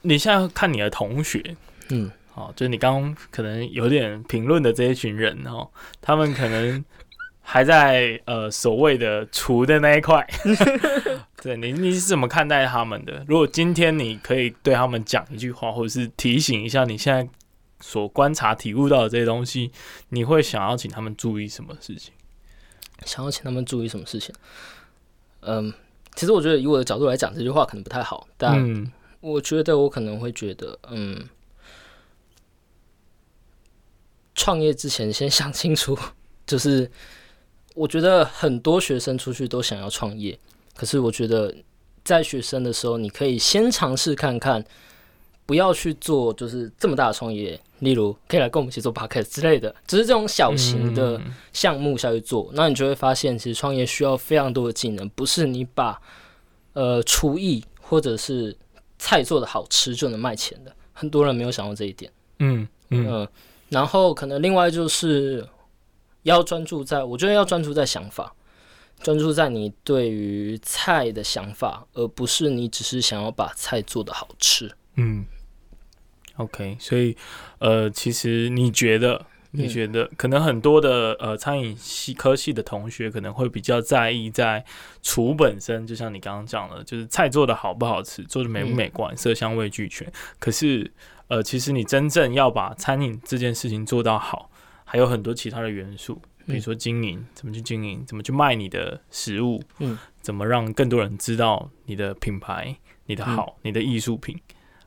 [0.03, 1.57] 你现在看你的同学，
[1.91, 5.69] 嗯，好，就是你刚刚可能有点评论的这一群人哦，
[6.01, 6.85] 他们可能
[7.41, 10.27] 还在呃所谓的厨的那一块，
[11.43, 13.25] 对你你是怎么看待他们的？
[13.29, 17.29] 如果今天你可以对他们讲一句话，或者是提醒一下你现在
[17.81, 19.71] 所观察体悟到的这些东西，
[20.09, 22.13] 你会想要请他们注意什么事情？
[23.05, 24.35] 想要请他们注意什么事情？
[25.41, 25.73] 嗯，
[26.15, 28.55] 其实我觉得以我的角度来讲，这句话可能不太好，但。
[28.59, 28.91] 嗯
[29.23, 31.27] 我觉得我可能会觉得，嗯，
[34.35, 35.99] 创业之前先 想清楚。
[36.45, 36.91] 就是
[37.75, 40.39] 我觉得很多学生出去都想要创业，
[40.75, 41.55] 可是我觉得
[42.05, 44.63] 在学生的时候，你可以先尝试看看，
[45.47, 51.19] 不要去做就是这么大的创业，例如可以来跟我们一起做 podcast 之类的，只是这种小型的
[51.53, 55.99] 项目下去做，那你就会发现，其实创业需要非常多的技能，不是你把
[56.73, 58.55] 呃厨艺或者是
[59.03, 60.73] 菜做的好吃就能卖钱的。
[60.93, 62.13] 很多人没有想到这一点。
[62.39, 63.29] 嗯嗯、呃，
[63.69, 65.45] 然后可能另外就是
[66.23, 68.33] 要专注在，我觉得要专注在想法。
[69.03, 74.71] 专注在你对于菜的想法，而不是你只是想要把菜做的好吃。
[74.95, 75.27] 嗯
[76.37, 77.17] ，OK，所以
[77.59, 84.65] 呃，其实你觉得，你觉得可能很多的呃餐饮系科系的同学可能会比较在意在
[85.03, 90.11] 厨本身，就像你刚刚讲的，就是菜做的好不好吃，做的美不美观，色香味俱全。
[90.39, 90.91] 可是
[91.29, 94.51] 呃，其实你真正要把餐饮这件事情做到好，
[94.85, 96.21] 还有很多其他的元素。
[96.45, 104.37] 比如说经营，怎么去经营，怎么去卖你的食物，嗯，怎么让更多人知道你的品牌、你的好、嗯、你的艺术品。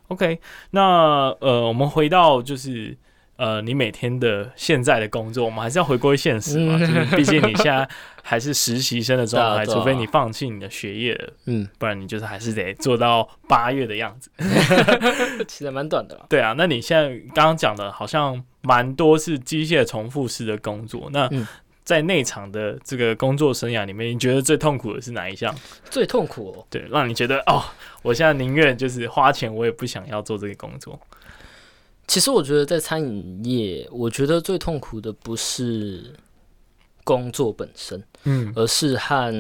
[0.10, 0.40] OK，
[0.72, 2.98] 那呃，我们回到就是
[3.38, 7.88] 呃，你每天的现在的工作，我们还是要回归现实嘛，就是毕竟你现在
[8.24, 14.30] 还是实习生的状态，除非你放弃你的学业了，嗯，不然你就是还是得做到八月的样子，
[15.48, 16.26] 其实蛮短的了。
[16.30, 18.44] 对啊，那你现在刚刚讲的，好像。
[18.68, 21.08] 蛮多是机械重复式的工作。
[21.14, 21.30] 那
[21.84, 25.56] 在内场的这个工作生涯里面，你觉得最痛苦的是哪一项？
[25.88, 27.64] 最痛苦哦，对，让你觉得哦，
[28.02, 31.00] 我现在宁愿就是花钱，我也不想要做这个工作。
[32.08, 36.14] 其实我觉得在餐饮业，我觉得最痛苦的不是
[37.04, 39.34] 工作本身，嗯，而是和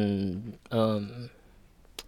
[0.69, 1.29] 嗯，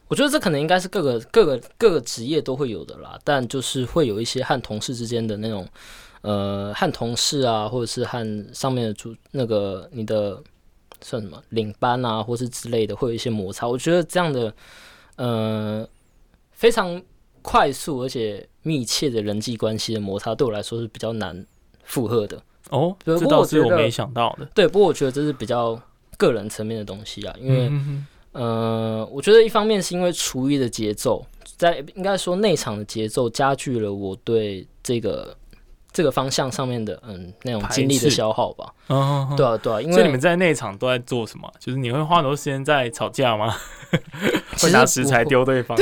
[0.07, 5.67] 我觉得这可能应该是各个各个各个职业都会有的啦，但就是会有一些和同事之间的那种。
[6.21, 10.41] 呃，和同事啊，或者是和上面的主那个你的
[10.99, 13.67] 算什么领班啊，或是之类的，会有一些摩擦。
[13.67, 14.53] 我觉得这样的
[15.15, 15.87] 呃
[16.51, 17.01] 非常
[17.43, 21.45] 快速而且密切的人际关系的摩擦，对我来说是比较难
[21.83, 22.41] 负荷的。
[22.69, 24.45] 哦，这倒是我没想到的。
[24.53, 25.81] 对，不过我觉得这是比较
[26.17, 31.25] 个人层面的东西啊，因为嗯呃，我觉得一方面是因为厨艺的节奏，
[31.55, 35.35] 在应该说内场的节奏加剧了我对这个。
[35.97, 38.71] 这个方向上面的，嗯，那种精力的消耗吧。
[38.87, 39.81] 嗯，对啊，对啊。
[39.81, 41.51] 因为你们在内场都在做什么？
[41.59, 43.51] 就是你会花很多时间在吵架吗？
[44.61, 45.75] 会拿食材丢对方？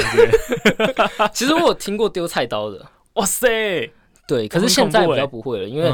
[1.34, 2.86] 其实我有听过丢菜刀的。
[3.16, 3.92] 哇塞！
[4.26, 5.92] 对，可是现在比较不会了，因为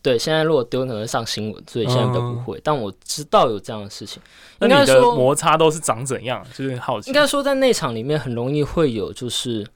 [0.00, 2.58] 对现在如果丢可能上新闻，所以现在比较不会。
[2.64, 4.22] 但我知道有这样的事情。
[4.60, 6.42] 那你的摩擦都是长怎样？
[6.56, 7.10] 就是好奇。
[7.10, 9.66] 应该说在内场里面很容易会有，就是。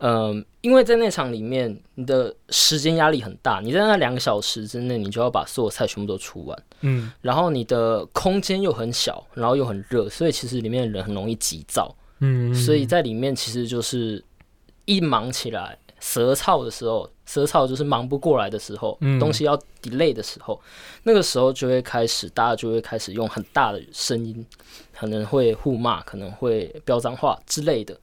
[0.00, 6.62] 嗯，因为在那场里面，你的时间压力很大，你在那两个小时之内，你就要把所有菜全部都出完。
[6.82, 11.92] 嗯，然后你的空间又很小，然后又很热，所以其实里面的人很容易急躁。
[12.20, 14.24] 嗯，所以在里面其实就是
[14.84, 20.60] 一忙起来，舌燥的时候，舌燥就是忙不过来的时候，嗯，东西要 delay 的时候，
[21.02, 24.46] 那个时候就会开始，大家就会开始用很大的声音，
[24.96, 27.98] 可能会互骂，可能会飙脏话之类的，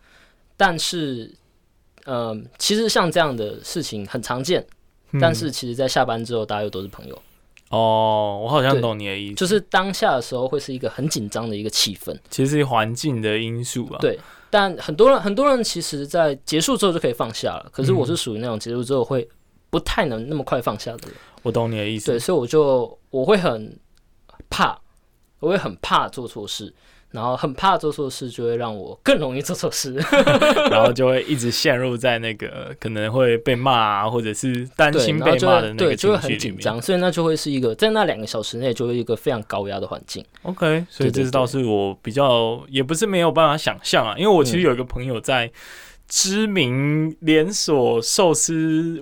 [0.58, 1.34] 但是。
[2.06, 4.65] 嗯，其实像这样的事情很常见，
[5.12, 7.22] 嗯、但是其实，在下班之后，大家又都是朋友。
[7.70, 12.15] 哦，我好像懂你的意思，就是当下的时候会是一个很紧张的一个气氛。
[12.30, 13.98] 其实是环境的因素吧。
[14.00, 14.20] 对，
[14.52, 17.68] 但很多人很多人其实，在结束之后就可以放下了。
[17.72, 19.28] 可是我是属于那种结束之后会
[19.72, 21.18] 不太能那么快放下的人。
[21.41, 22.12] 我懂你的意思。
[22.12, 23.78] 对，所以我就我会很
[24.48, 24.80] 怕，
[25.39, 26.72] 我会很怕做错事。
[27.15, 29.95] 然后很怕做错事，就会让我更容易做错事，
[30.69, 40.23] 然后就会一直陷入在那个可能会被骂啊，或者是担心被骂的那个情绪里面，对，就会很紧张，所以那就会是一个在那两个小时内就会一个非常高压的环境。
[40.43, 45.49] OK，所以这倒是我比较也不是没有办法想象啊，因为我其实有一个朋友在。
[46.08, 49.02] 知名连锁寿司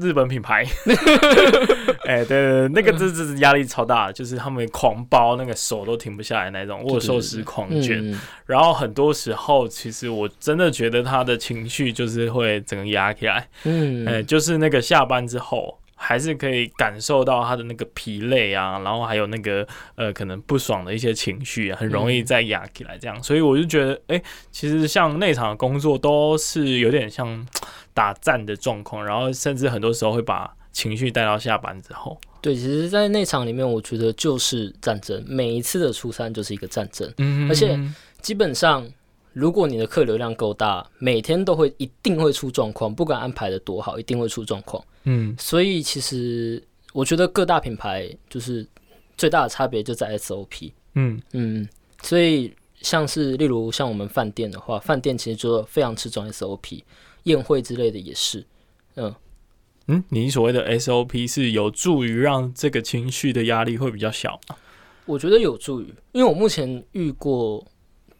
[0.00, 0.64] 日本品牌，
[2.06, 15.79] 哎、欸，对，对，对，那个这这压力超大，就是他们狂包那个手都停不下来那种握寿司狂卷，然后很多时候其实我真的觉得他的情绪就是会整个压起来，嗯，哎、欸，就是那个下班之后。
[16.02, 27.46] 还是可以感受到他的那个疲累啊，然后还有那个呃可能不爽的一些情绪啊，很容易再压起来这样，嗯、所以我就觉得，哎、欸，其实像内场的工作都是有点像
[27.92, 32.18] 打战的状况，然后甚至很多时候会把情绪带到下班之后。
[32.40, 37.12] 对，其实，在内场里面，我觉得就是战争，每一次的出餐就是一个战争，
[37.50, 37.78] 而且
[38.22, 38.90] 基本上。
[39.32, 44.84] 如果你的客流量够大，每天都会一定会出状况，不管安排的多好，一定会出状况。
[45.04, 46.62] 嗯，所以其实
[46.92, 48.66] 我觉得各大品牌就是
[49.16, 50.72] 最大的差别就在 SOP。
[50.94, 51.68] 嗯嗯，
[52.02, 56.82] 所以像是例如像我们饭店的话，饭店其实就非常吃重 SOP，
[57.22, 58.44] 宴会之类的也是，
[58.96, 59.14] 嗯
[59.86, 64.56] 嗯，你所谓的 SOP 是有助于让这个情绪的压力会比较小吗？
[65.06, 67.64] 我觉得有助于，因为我目前遇过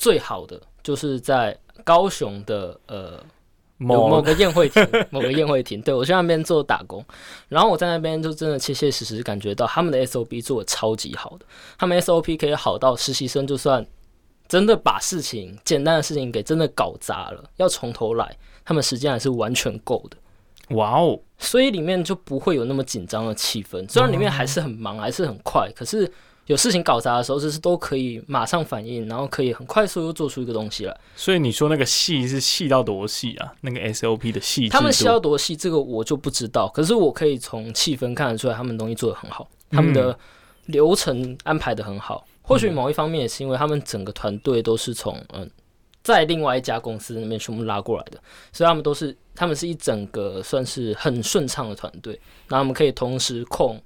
[0.01, 3.23] 最好的就是在高雄的呃。
[3.83, 7.03] 某某个宴会厅， 某个宴会厅，对，我去那边做打工，
[7.49, 11.47] 然后我在那边就真的切切实实感觉到他们的 SOP 做的超级好的，
[11.79, 13.83] 他们 SOP 可以好到实习生就算
[14.47, 18.37] 真的把事情简单的事情给真的搞砸了，要从头来，
[18.67, 20.77] 他们时间还是完全够的。
[20.77, 21.19] 哇哦！
[21.39, 26.13] 所以里面就不会有那么紧张的气氛，虽然里面还是很忙，还是很快，可是。
[26.51, 31.01] 有事情搞砸的时候，就是都可以马上反应，然后可以很快速又做出一个东西来。
[31.15, 33.55] 所以你说那个细是细到多细啊？
[33.61, 36.67] 那个 SOP 的细，他们细到多细，这个我就不知道。
[36.71, 40.19] 可是我可以从气氛看得出来，他们东西做得很好，他们的
[40.67, 42.27] 流程安排的很好。
[42.27, 45.49] 嗯、或许某一方面也是因为他们整个团队都是从嗯，
[46.03, 48.21] 在另外一家公司那边全部拉过来的，
[48.53, 53.81] 所以他们都是他们是一整个算是很顺畅的团队，那他们可以同时控。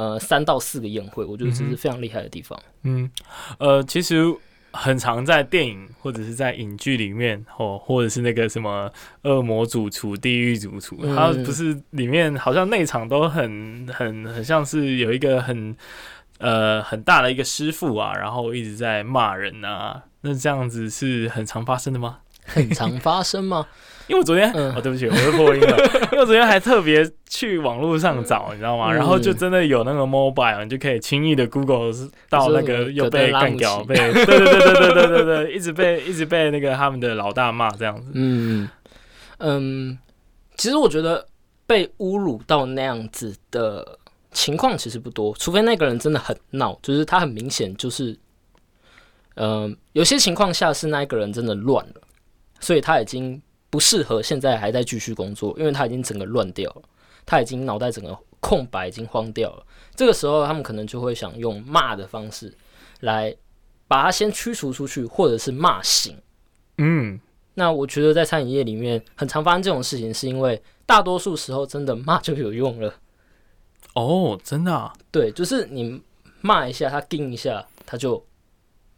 [0.00, 2.58] 呃，三到四个宴会，我觉得这是非常厉害的地方。
[2.84, 3.10] 嗯，
[3.58, 4.24] 呃，其实
[4.72, 8.90] 很常在电影或者是在影剧里面，或或者是那个什么
[9.24, 15.76] 恶魔主厨、地狱主厨，嗯、他不是里面好像内场都很很很像是有一个很
[16.38, 22.20] 呃很大的一个师傅啊，然后一直在骂人啊，那这样子是很常发生的吗？
[22.46, 23.66] 很常发生吗？
[24.10, 25.76] 因为我昨天，嗯、哦，对不起，我又破音了。
[26.10, 28.90] 因为我昨天还特别去网络上找，你知道吗？
[28.90, 31.92] 嗯、然后就真的有那个 mobile，你就可以轻易的 Google
[32.28, 38.10] 到那个又被干掉，被对对对对对对对对，一直被一直被那个他们的老大骂这样子。
[38.14, 38.68] 嗯
[39.38, 39.96] 嗯，
[40.56, 41.24] 其实我觉得
[41.64, 43.96] 被侮辱到那样子的
[44.32, 48.18] 情况其实不多，除非那个人真的很闹，就是他很明显就是，
[49.36, 52.00] 嗯，有些情况下是那个人真的乱了，
[52.58, 53.40] 所以他已经。
[53.70, 56.82] 不适合现在还在继续工作，因为他已经整个乱掉了，
[57.24, 59.64] 他已经脑袋整个空白，已经慌掉了。
[59.94, 62.52] 这个时候，他们可能就会想用骂的方式
[63.00, 63.34] 来
[63.86, 66.16] 把他先驱除出去，或者是骂醒。
[66.78, 67.20] 嗯，
[67.54, 72.94] 那我觉得在餐饮业里面很常发生这种事情，是因为大多数时候真的骂就有用了。
[73.94, 74.92] 哦，真的啊？
[75.10, 76.02] 对，就是你
[76.40, 78.24] 骂一下，他盯一下，他就。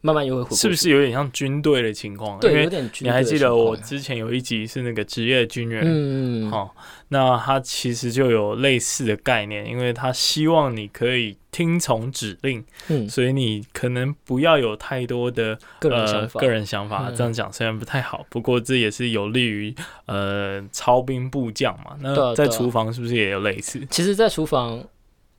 [0.05, 2.37] 慢慢又会回，是不是有点像军队的情况？
[2.39, 3.07] 对，有点军队。
[3.07, 6.71] 你还记得我之前有一集是那个职业军人，嗯，好、哦，
[7.07, 16.39] 那他其实就有类似的概念，因为他希望你可以听从指令，嗯，所以你可能不要有太多的个人想法。
[16.39, 19.73] 呃、个人想法、嗯、这样讲虽然不太好，不过这也是有利于
[20.07, 21.95] 呃操兵部将嘛。
[22.01, 23.79] 那在厨房是不是也有类似？
[23.89, 24.83] 其实，在厨房。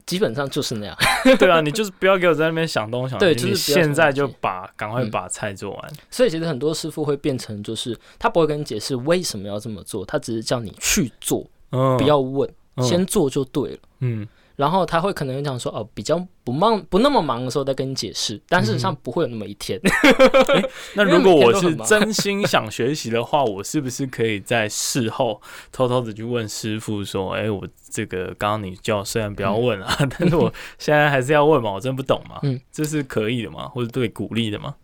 [0.07, 0.97] 基本上就是那样，
[1.38, 5.93] 对啊，你就是不要给我在那边想东想西，对，就是现在就把赶快把菜做完。
[6.11, 12.49] 所以其实很多师傅会变成，就是他不会跟你解释为什么要这么做，他只是叫你去做，嗯，不要问，
[12.83, 14.29] 先做就对了，嗯。
[14.57, 19.81] 然后他会可能讲说哦，比较不忙不那么忙的时候再跟你解释，但事实上不会有那么一天。
[19.83, 25.40] 嗯欸、那如果我是真心想学习的话，我是不是可以在事后
[25.73, 33.69] 偷偷的去问师傅说，哎、欸，我这个刚刚你叫虽然不要问啊，嗯、 但是我现在还是要问嘛，我真不懂嘛，嗯，这是可以的吗？
[33.69, 34.75] 或者对鼓励的吗？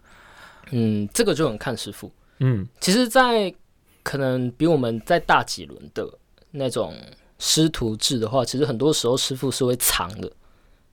[0.72, 2.11] 嗯，这个就很看师傅。
[2.40, 3.54] 嗯，其实，在
[4.02, 6.09] 可能比我们再大几轮的
[6.50, 6.92] 那种。
[7.40, 10.31] 师徒制的话，其实很多时候师傅是会藏的，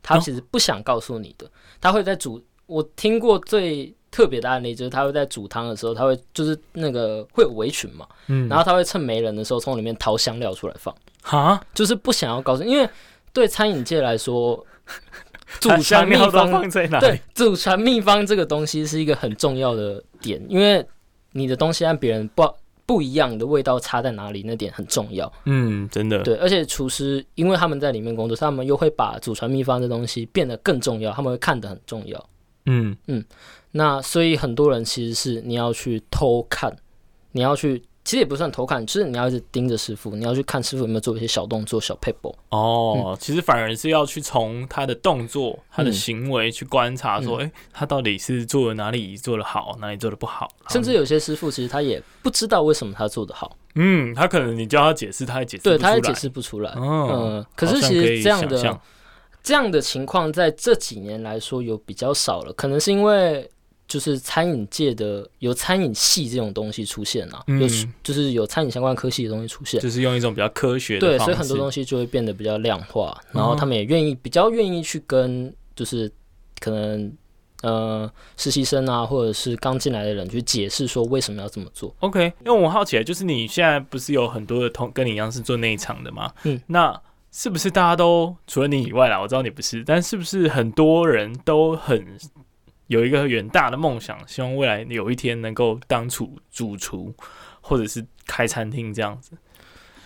[0.01, 1.45] 他其实不想告诉你的。
[1.45, 1.49] 哦、
[1.81, 12.89] 他会在煮，我听过最特别的案例就是他会在煮汤的时候，他会就是那个会有围裙嘛，嗯，然后他会趁没人的时候从里面掏香料出来放，哈，就是不想要告诉，因为
[13.33, 14.65] 对餐饮界来说，
[15.59, 16.99] 祖传秘方放在哪？
[17.01, 20.83] 对，祖传秘方这个东西是一个很重要的点，因为
[21.33, 22.43] 你的东西让别人不。
[22.87, 24.41] 不一样的味道差在哪里？
[24.43, 25.31] 那点很重要。
[25.45, 26.23] 嗯，真的。
[26.23, 32.29] 对，而且厨师因为他们在里面工作，他们又会把祖传秘方的东西变得更重要，他们会看得很重要。
[32.65, 33.23] 嗯嗯，
[33.71, 36.75] 那所以很多人其实是你要去偷看，
[37.33, 37.83] 你要去。
[38.07, 42.33] 其实也不算偷看，就是你要一直盯着师傅，你要去看师傅有没有做一些小动作、小 paper。
[42.47, 50.47] 哦，嗯、其实反而是要去从他的动作、他的行为去观察，说，哎、嗯欸，他到底是做了哪里做的好，哪里做的不好。
[50.69, 53.57] 甚至有些师傅其实他也不知道为什么他做的好。
[53.75, 56.71] 嗯，他可能你叫他解释，他也解释对，他也解释不出来。
[56.77, 58.79] 嗯、呃，可是其实这样的
[59.43, 63.51] 这样的情况在这几年来说有比较少了，可能是因为。
[63.87, 67.67] 就是餐饮界的有餐饮系这种东西出现啊，嗯、有
[68.03, 76.11] 就是有餐饮相关科系的东西出现，就是用一种比较科学的对，所以很多东西就会变得比较量化，然后他们也愿意比较愿意去跟就是
[76.59, 77.11] 可能
[77.61, 81.95] 呃实习生啊，或者是刚进来的人去解释说为什么要这么做。
[81.99, 86.33] OK，因为我好奇，就是你现在不是有很多的同跟你一样是做内场的吗？
[86.43, 89.21] 嗯，那是不是大家都除了你以外啦？
[89.21, 92.03] 我知道你不是，但是不是很多人都很
[92.87, 97.13] 有一个远大的梦想，希望未来有一天能够当厨主厨，
[97.61, 99.31] 或者是开餐厅这样子？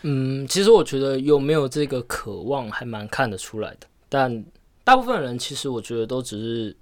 [0.03, 4.43] 嗯，其实我觉得有没有这个渴望还蛮看得出来的，但
[4.83, 6.75] 大部分人其实我觉得都只是，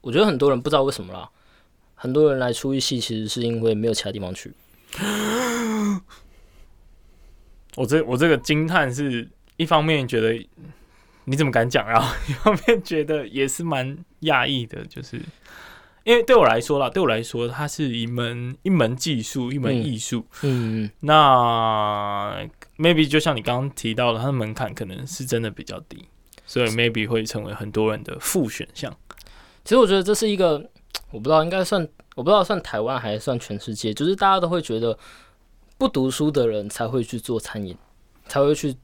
[0.00, 1.28] 我觉得很多人不知道为什么啦，
[1.94, 4.52] 很多人来厨艺系其实是因为没有其他地方去。
[7.76, 10.32] 我这我这个惊叹是一方面觉得
[11.24, 15.20] 你怎么敢讲，然后一方面觉得也是蛮讶异的，就是。
[16.04, 20.22] 因为对我来说啦，对我来说，它是一门一门技术，一门艺术。
[20.42, 22.46] 嗯，那
[22.76, 26.04] maybe 就像你刚刚提到的，它的门槛可能是真的比较低，
[26.44, 28.94] 所以 maybe 会成为很多人的副选项。
[29.64, 30.70] 其实我觉得这是一个，
[31.10, 34.98] 我不知道应该算，我不知道算台湾还是算全世界，就是大家都会觉得
[35.78, 37.74] 不读书的人才会去做餐饮，
[38.26, 38.76] 才会去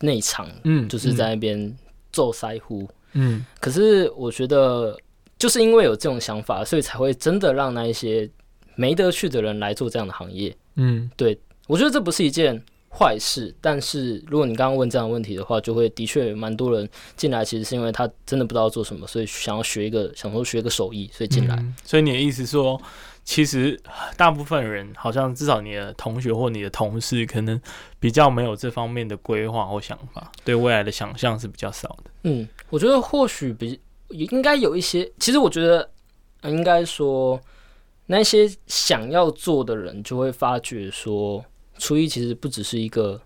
[0.00, 1.76] 内场，嗯，就是在那边
[2.14, 3.44] 做腮胡，嗯。
[3.60, 4.96] 可是我觉得。
[5.36, 8.30] 就是因为有这种想法，所以才会真的让那一些
[8.76, 10.56] 没得去的人来做这样的行业。
[10.76, 12.58] 嗯，对，我觉得这不是一件
[12.88, 13.52] 坏事。
[13.60, 21.56] 但是如果你刚刚问这样的问题的话，就会的确蛮多人进来，其实是因为他真的不知道做什么，所以想要学一个，想说学一个手艺，所以进来。
[21.56, 22.80] 嗯，所以你的意思说，
[23.24, 23.80] 其实
[24.16, 27.60] 大部分人好像至少你的同学或你的同事，可能
[27.98, 32.10] 比较没有这方面的规划或想法，对未来的想象是比较少的。
[32.24, 33.80] 嗯，我觉得或许比。
[34.10, 35.90] 应该有一些，其实我觉得，
[36.44, 37.40] 应该说，
[38.06, 41.44] 那些想要做的人就会发觉说，
[41.78, 43.20] 初一其实不只是一个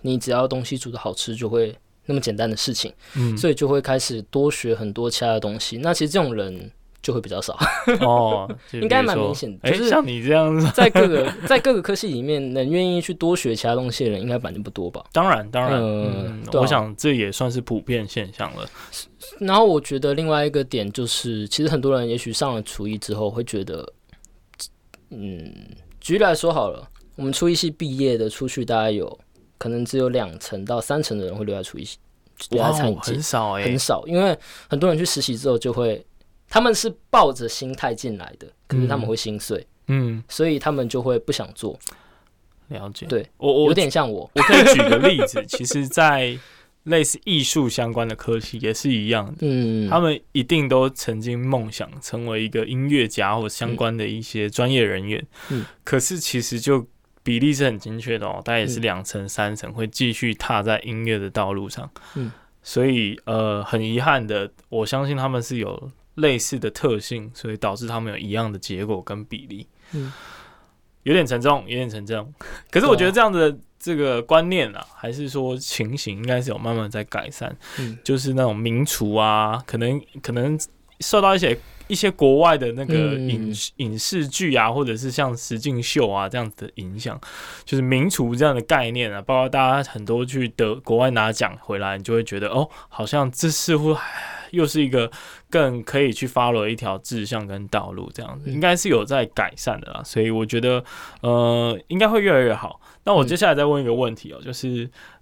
[0.00, 1.76] 你只要东西煮的好吃就会
[2.06, 5.76] 那么简单的事情，嗯，所以就会开始多学很多其他的东西。
[5.78, 6.70] 那其实这种人。
[7.02, 7.58] 就会比较少
[8.02, 9.70] 哦，应该蛮明显的。
[9.70, 15.02] 就是像你这样子，在各个 在各个科系里面，能愿意去多学其他东西的人，应该本来就不多吧？
[15.12, 18.68] 当然，当然，嗯，我想这也算是普遍现象了。
[19.38, 23.92] 然后我觉得另外一个点就是，其实很多人也许上了厨艺之后，会觉得，
[25.08, 25.50] 嗯，
[26.00, 26.86] 举例来说好了，
[27.16, 29.18] 我们厨艺系毕业的出去，大概有
[29.56, 31.96] 可能只有两成到三成的人会留在厨艺系，
[32.50, 34.36] 留在餐饮界，很少哎，很少，因为
[34.68, 36.04] 很多人去实习之后就会。
[36.50, 41.78] 他们是抱着心态进来的，可是他们会心碎，嗯，所以他们就会不想做。
[42.68, 46.36] 了解，对，我我有点像我， 我可以举个例子， 其实，在
[46.84, 56.86] 类似艺术相关的科系也是一样的，嗯，他们一定都曾经梦想成为一个音乐家或相关的一些专业人员，嗯，可是其实就
[57.22, 62.30] 比例是很精确的哦，大概也是两层三层会继续踏在音乐的道路上，嗯，
[62.62, 65.90] 所以呃，很遗憾的，我相信他们是有。
[66.20, 70.12] 类似的特性，所以导致他们有一样的结果跟比例，嗯，
[71.02, 72.32] 有点沉重，有点沉重。
[72.70, 80.58] 可是我觉得这样的这个观念啊，还是说情形应该是有慢慢在改善，嗯，就是那种名厨啊，可能可能
[81.00, 81.58] 受到一些
[81.88, 87.18] 一些国外的那个影影视剧啊，或者是像实境秀啊这样子的影响，
[87.64, 93.96] 就是名厨这样的概念啊，包括大家很多去得国外拿奖回来，你就会觉得哦，好像这似乎
[94.50, 95.10] 又是一个
[95.48, 100.82] 更可以去 follow 一条志向跟道路，这样子应该是有在改善的啦，所以我觉得
[101.22, 102.80] 呃应该会越来越好。
[103.04, 104.68] 那我接下来再问一个问题哦，就是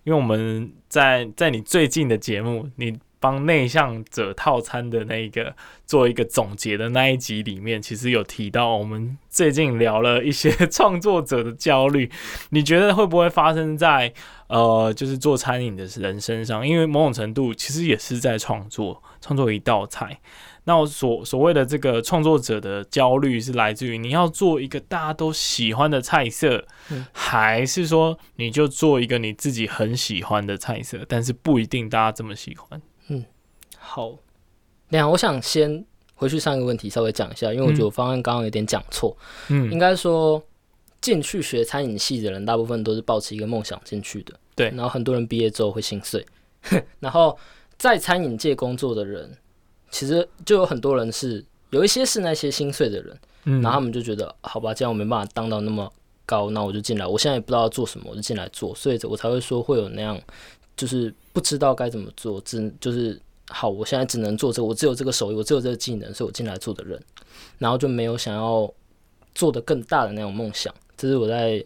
[0.04, 5.54] 因为我们在在你最近的节目，你帮内向者套餐的那一个
[5.86, 12.10] 做一个总结的那一集里面，其实有提到我们最近聊了一些创作者的焦虑，
[12.50, 14.12] 你觉得会不会发生在
[14.48, 16.66] 呃就是做餐饮的人身上？
[16.66, 20.20] 因为某种程度其实也是在创作，创作一道菜。
[20.64, 32.82] 那我所所谓的这个创作者的焦虑是来自于你要做一个大家都喜欢的菜色，嗯，还是说你就做一个你自己很喜欢的菜色，但是不一定大家这么喜欢？
[33.08, 33.24] 嗯，
[33.78, 34.16] 好，
[34.90, 35.82] 那我想先
[36.14, 39.16] 回去上一个问题，稍微讲一下，因为我觉得我方案刚刚有点讲错。
[39.48, 40.42] 嗯，应该说
[41.00, 44.38] 进去学餐饮系的人，大部分都是抱持一个梦想进去的。
[44.54, 46.26] 对，然后很多人毕业之后会心碎。
[47.00, 47.38] 然后
[47.78, 49.38] 在餐饮界工作的人，
[49.90, 53.18] 其实就有很多人是有一些是那些心碎的人。
[53.44, 55.90] 嗯，然后他们就觉得，好吧，既然我没办法当到那么
[56.26, 57.06] 高，那我就进来。
[57.06, 60.20] 我现在也不知道要做什么，我就进来做，所以我才会说会有那样。
[60.76, 67.00] 就是不知道该怎么做，只就是好，我现在只能做这个，我只有这个手艺，我只有这个技能，所以我进来做的人，
[67.58, 68.72] 然后就没有想要
[69.34, 70.72] 做的更大的那种梦想。
[70.96, 71.64] 这是我在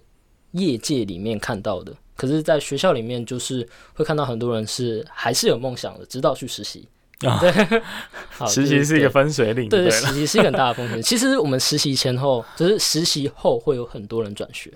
[0.52, 1.92] 业界里面看到的，
[2.22, 6.88] 可是，在学校里面就是会看到很多人是还是有梦想的，直到去实习，
[7.26, 7.40] 啊。
[7.40, 7.50] 对，
[8.30, 9.68] 好实习是一个分水岭。
[9.68, 11.02] 对，对，实习是一个很大的风险。
[11.02, 14.72] 其实我们实习前后，就是实习后会有很多人转学。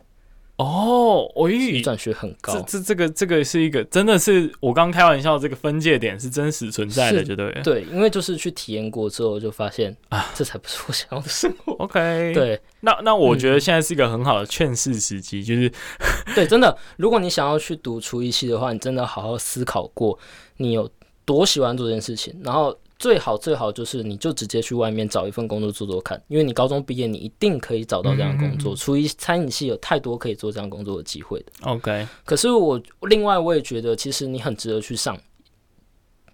[0.56, 7.52] 哦，我以转学很高，这这这个这个是一个真的是我刚开玩笑，这个分界点是真实存在的，就对。
[7.62, 11.74] 对，因为就是去体验过之后，就发现啊，这才不是我想要的生活。
[11.84, 15.70] OK，对，那那我觉得现在是一个很好的劝世时机，就是
[16.34, 20.18] 对，真的，如果你想要去读厨艺系的话，你真的好好思考过，
[20.56, 20.90] 你有
[21.26, 22.74] 多喜欢做这件事情，然后。
[22.98, 28.74] 最好最好就是你就直接去外面找一份工作做做看，因为你高中毕业，你一定可以找到这样的工作。
[28.74, 31.52] 厨艺餐饮系有太多可以做这样工作的机会的。
[31.62, 35.14] OK，可是我另外我也觉得，其实你很值得去上，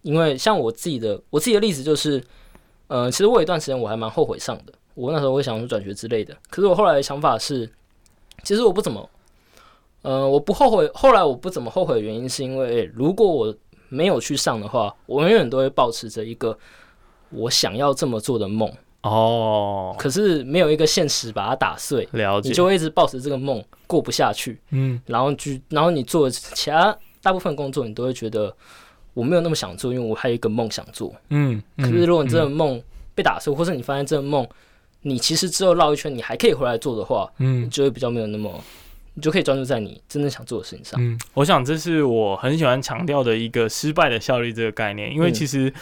[0.03, 2.23] 因为像我自己的我自己的例子就是，
[2.87, 6.37] 呃，其实我有一段时间我还蛮后悔上的，我那时候会想转学之类的。
[6.49, 7.69] 可是我后来的想法是，
[8.45, 9.11] 其实我不怎么，
[10.03, 10.89] 呃，我不后悔。
[10.95, 13.53] 后来我不怎么后悔的原因是因为，如果我
[13.93, 16.59] 没有去上的话，我永远都会保持着一个
[17.29, 18.73] 我想要这么做的梦
[19.03, 19.95] 哦。
[19.99, 24.59] 可是没有一个现实把它打碎，了解，你就会一直抱持这个梦过不下去。
[24.71, 28.51] 嗯，然后就然后你做其他大部分工作，你都会觉得
[29.13, 31.15] 我没有那么想做，因为我还有一个梦想做。
[31.29, 32.83] 嗯，可是如果你这个梦
[33.15, 34.49] 被打碎，或是你发现这个梦
[35.03, 38.51] 你其实之后绕一圈你还可以回来做的话，嗯，就会比较没有那么。
[39.15, 41.01] 你就可以专注在你真正想做的事情上。
[41.03, 45.73] 嗯，我想这是我很喜欢强调的一个失败的效率这个概念，因为其实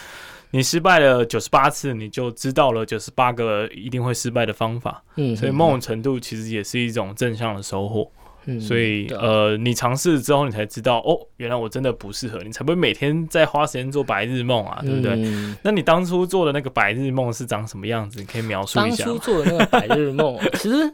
[0.50, 5.02] 你失败了九十八次，你就知道了九十八个一定会失败的方法。
[5.16, 8.10] 嗯，所以某种程度其实也是一种正向的收获。
[8.46, 15.12] 嗯，所以呃，你尝试之后，你才知道哦，原来我真的不适合，你才不会每天在花时间做白日梦啊，对不对？
[15.16, 18.18] 嗯，那你当初做的那个白日梦是长什么样子？
[18.18, 19.04] 你可以描述一下。
[19.04, 20.92] 当初做的那个白日梦， 其实。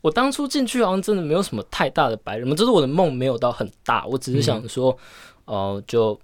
[0.00, 4.90] 我当初进去好像真的没有什么太大的白日梦，就是我的梦没有到很大，我只是想说，
[5.44, 6.18] 哦、嗯呃，就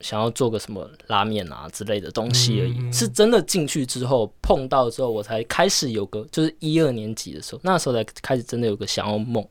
[0.00, 2.74] 想要做个什么拉面啊之类的东西而已。
[2.78, 9.46] 嗯、是真的进去之后碰到之后，我才开始有个，就是一二年级的时候，那时候才开始真的有个想要梦。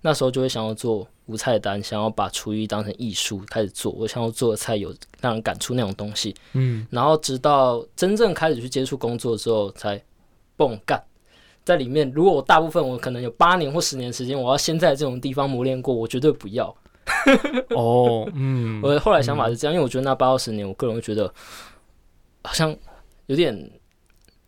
[0.00, 3.90] 那时候就会想要做无菜单，想要把厨艺当成艺术开始做。
[3.90, 10.00] 我想要做的菜有让人感触那种东西，嗯，然后直到真正开始去接触工作之后，才
[10.56, 11.02] 蹦干。
[11.68, 16.74] 在里面，如果我大部分我可能有八年或十年时间，我要先在这种地方磨练过，我绝对不要。
[17.76, 21.30] 哦，嗯， 我后来想法是这样，因为我觉得那八到十年，我个人会觉得
[22.42, 22.74] 好像
[23.26, 23.70] 有点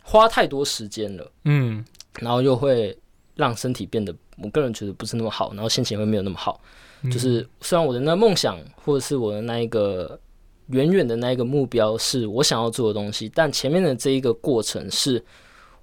[0.02, 1.84] 花太多时间了，嗯，
[2.20, 2.96] 然后又会
[3.34, 6.58] 让身体变得，我个人觉得不是那么好，然后心情会没有那么好。
[7.12, 10.18] 就是虽然我的那梦想或者是我的那一个
[10.68, 15.22] 远远的那一个目标是我想要做的东西，但前面的这一个过程是。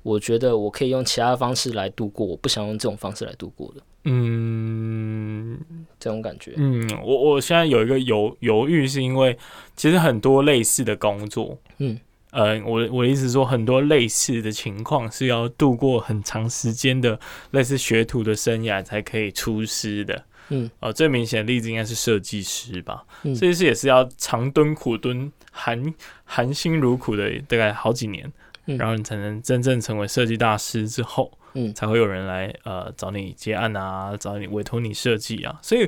[0.08, 3.82] 我觉得我可以用其他方式来度过，我不想用这种方式来度过的。
[4.05, 5.60] 嗯，
[5.99, 6.53] 这种感觉。
[6.55, 9.38] 嗯，我我现在有一个犹犹豫，是因为
[9.76, 11.99] 其实很多类似的工作，嗯，
[12.32, 17.20] 呃，我我的意思是说，很多类似的情况是要度过很长时间的
[17.51, 20.24] 类似学徒的生涯才可以出师的。
[20.49, 23.03] 嗯，呃，最明显的例子应该是设计师吧。
[23.24, 25.93] 设计师也是要长蹲苦蹲，含
[26.24, 28.32] 含辛茹苦的，大概好几年。
[28.76, 35.59] 然后你才能真正成为设计大师之后，嗯，才会有人来呃找你接案啊，找你委托你设计啊。
[35.61, 35.88] 所以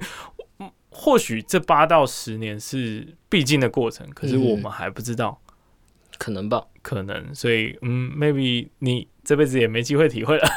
[0.90, 5.54] 或许这八到十年是必经的过程，可是我们还不知道，嗯、
[6.18, 6.66] 可能吧？
[6.82, 7.36] 可能。
[7.36, 9.08] 所以嗯，maybe 你。
[9.30, 10.50] 这辈子也没机会体会了，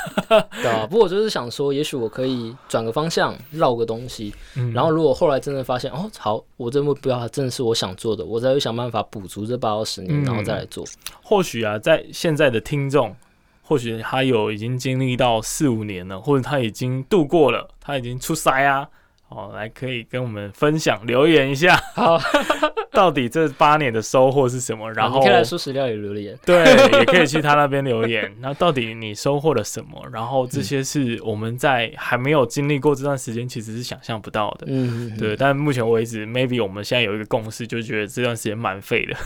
[0.63, 0.87] 对啊。
[0.89, 4.33] 不过我就是想说，也许我可以转个方向，绕个东西。
[4.57, 10.83] 嗯、然后如果后来真的发现，哦，好，我这目标还真的是我想做的，我再去想办法补足这八到十年，然后再来做。
[10.85, 13.15] 嗯、或许啊，在现在的听众，
[13.61, 18.89] 或许他有已经经历到四五年了，或者他已经度过了，他已经出塞啊。
[19.35, 22.19] 哦，来可以跟我们分享留言一下， 好，
[22.93, 24.91] 到底这八年的收获是什么？
[24.93, 26.65] 然后你可以来蔬食料理留言，对，
[26.99, 28.33] 也可以去他那边留言。
[28.41, 30.03] 那到底你收获了什么？
[30.13, 34.67] 然后这些是我们在还没有经历过这段时间，其实是想象不到的。
[34.69, 35.37] 嗯，对。
[35.37, 39.17] 但目前为止，maybe 我们现在有一个共识，就觉得这段时间蛮废的。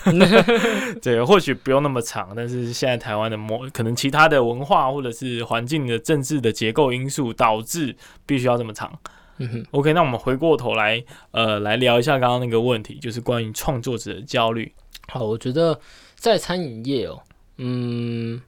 [1.03, 7.95] 对，或许不用那么长，但是现在台湾的模可能其他的文化或者是环境的政治的结构因素，导致
[8.25, 8.99] 必须要这么长。
[9.39, 14.73] 嗯哼，OK，那我们回过头来，呃，来聊一下刚刚那个问题，就是关于创作者的焦虑。
[15.09, 15.79] 好，我觉得
[16.15, 17.21] 在餐饮业哦，
[17.59, 18.41] 嗯，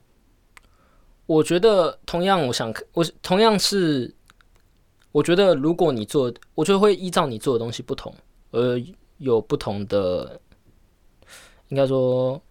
[1.27, 4.11] 我觉得同样，我想，我同样是，
[5.11, 8.13] 我觉得如果你做，我觉得会依照你做的东西不同，
[8.51, 8.81] 而
[9.19, 10.39] 有不同的，
[11.67, 12.41] 应该说，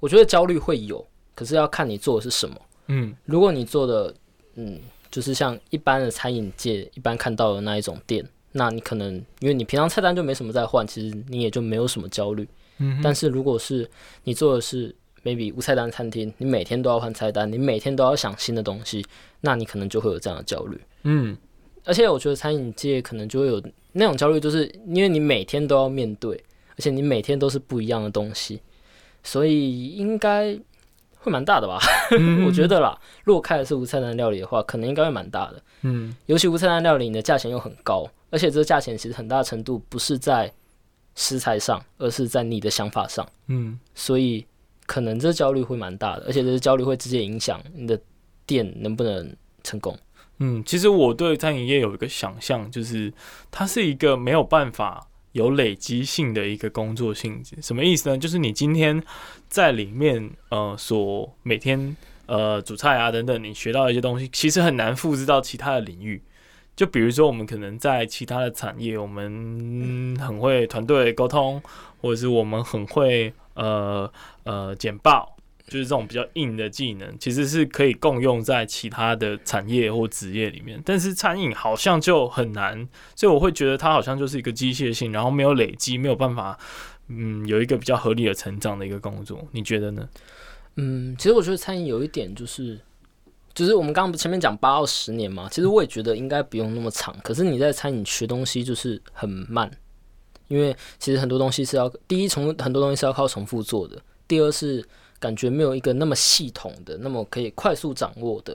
[0.00, 2.56] 我觉得焦虑会有，可是要看你做的是什么。
[2.88, 4.14] 嗯，如果你做的，
[4.56, 4.80] 嗯。
[5.14, 12.48] 就是像一般的餐饮界一般看到的那一种店，那你可能因为你平常菜单就没什么在换，其实你也就没有什么焦虑。
[12.78, 13.88] 嗯，但是如果是
[14.24, 14.92] 你做的是
[15.22, 19.06] maybe 无菜单餐厅，你每天都要换菜单，你每天都要想新的东西，
[19.40, 20.80] 那你可能就会有这样的焦虑。
[21.04, 21.36] 嗯，
[21.84, 23.62] 而且我觉得餐饮界可能就会有
[23.92, 26.34] 那种焦虑，就是因为你每天都要面对，
[26.70, 28.60] 而且你每天都是不一样的东西，
[29.22, 30.58] 所以应该。
[31.24, 31.80] 会蛮大的吧，
[32.46, 32.96] 我觉得啦。
[33.24, 35.62] 如果开的是无菜单料理的话，可能应该会蛮大的。
[35.80, 40.52] 嗯，尤其无菜单料理，你的价钱又很高，而且这个价钱其实很大程度不是在
[41.14, 43.26] 食材上，而是在你的想法上。
[43.46, 44.46] 嗯，所以
[44.84, 47.98] 可能这焦虑会蛮大的，而且这焦虑会直接影响你的
[48.44, 49.98] 店能不能成功。
[50.40, 53.10] 嗯，其实我对餐饮业有一个想象，就是
[53.50, 55.08] 它是一个没有办法。
[55.34, 58.16] 有累积性的一个工作性质，什么意思呢？
[58.16, 59.02] 就是你今天
[59.48, 66.22] 在里面，呃，所每天呃煮菜啊等等，你学到一些东西，其实很难复制到其他的领域。
[66.76, 71.60] 就比如说，我们可能在其他的产业，我们很会团队沟通，
[72.00, 74.08] 或者是我们很会呃
[74.44, 75.33] 呃简报。
[75.66, 82.86] 就是这种比较硬的技能，其实是可以共用在其他的产业或职业里面，但是餐饮好像就很难，
[83.16, 86.58] 所以我会觉得它好像就是一个机械性，然后没有累积，没有办法，
[87.08, 89.42] 嗯，有一个比较合理的成长的一个工作。
[89.52, 90.06] 你觉得呢？
[90.76, 92.78] 嗯，其实我觉得餐饮有一点就是，
[93.54, 97.16] 就是我们刚刚不前面讲八到十年嘛，其实我也觉得应该不用那么长。
[97.24, 99.70] 可是你在餐饮学东西就是很慢，
[100.48, 103.98] 因为其实很多东西是要第一从很多东西是要靠重复做的，
[104.28, 104.86] 第二是。
[105.24, 108.54] 感觉没有一个那么系统的、那么可以快速掌握的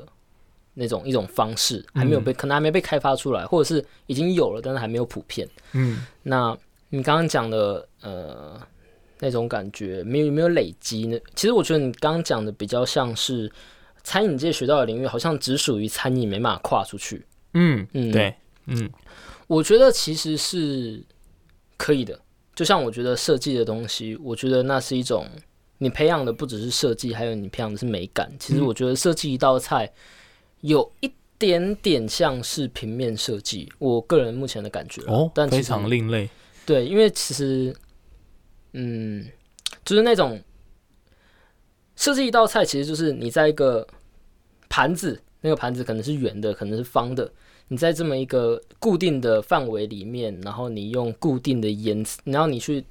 [0.76, 5.49] 那种一种方式，还没有被、嗯、可能还没被开发出来，或者是已经有了，但是还没有普遍。
[5.72, 6.55] 嗯，那
[6.89, 8.61] 你刚刚讲的呃
[9.20, 11.17] 那种感觉没有没有累积呢？
[11.34, 13.51] 其实我觉得你刚刚讲的比较像是
[14.03, 17.26] 餐饮界学到的领域，好像只属于餐饮，没办法跨出去。
[17.55, 18.36] 嗯嗯，对，
[18.67, 18.88] 嗯，
[19.47, 21.03] 我觉得其实是
[21.78, 22.20] 可以的。
[22.53, 25.26] 就像我觉得设计的东西，我觉得那是一种。
[25.82, 28.30] 你培养的不只是设计，还有你培养的是美感。
[28.38, 29.89] 其实我觉得设计一道菜
[30.59, 36.30] 有一点点像是平面设计，我个人目前的感觉哦，但非常另类。
[36.65, 37.73] 对，因为其实，
[38.73, 39.25] 嗯，
[39.86, 40.39] 就是那种
[41.95, 43.88] 设计一道菜，其实就是你在一个
[44.67, 47.32] 盘子，那个盘子可能是圆的，可能是方的，
[47.69, 52.84] 你在这么一个固定的范围里面，然后你用固定的颜色，然后你去。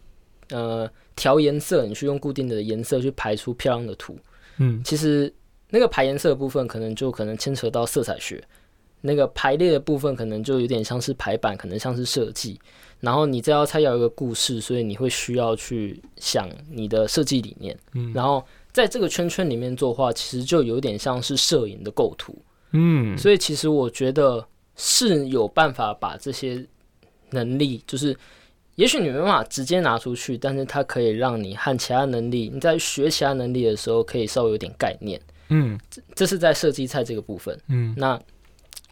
[0.51, 4.17] 呃，调颜色，你去用固定的颜色去排出漂亮的图。
[4.59, 5.33] 嗯，其实
[5.71, 8.37] 那个排颜色的部分，可能就可能牵扯到色彩学；
[9.03, 12.59] 那个排列的部分，可能就有点像是排版，可能像是设计。
[13.01, 17.79] 然后你这道菜要有一个故事，所以你会需要去想你的设计理念。
[17.93, 18.43] 嗯，然后
[18.73, 22.35] 在这个圈圈里面作画，其实就有点像是摄影的构图。
[22.73, 24.45] 嗯，所以其实我觉得
[24.77, 26.67] 是有办法把这些
[27.31, 28.17] 能力，就是。
[28.79, 35.21] 也许你没办法直接拿出去，但是它可以让你和其他能力，你在学其他能力的时候，可以稍微有点概念。
[35.49, 37.59] 嗯，这这是在设计菜这个部分。
[37.69, 38.17] 嗯，那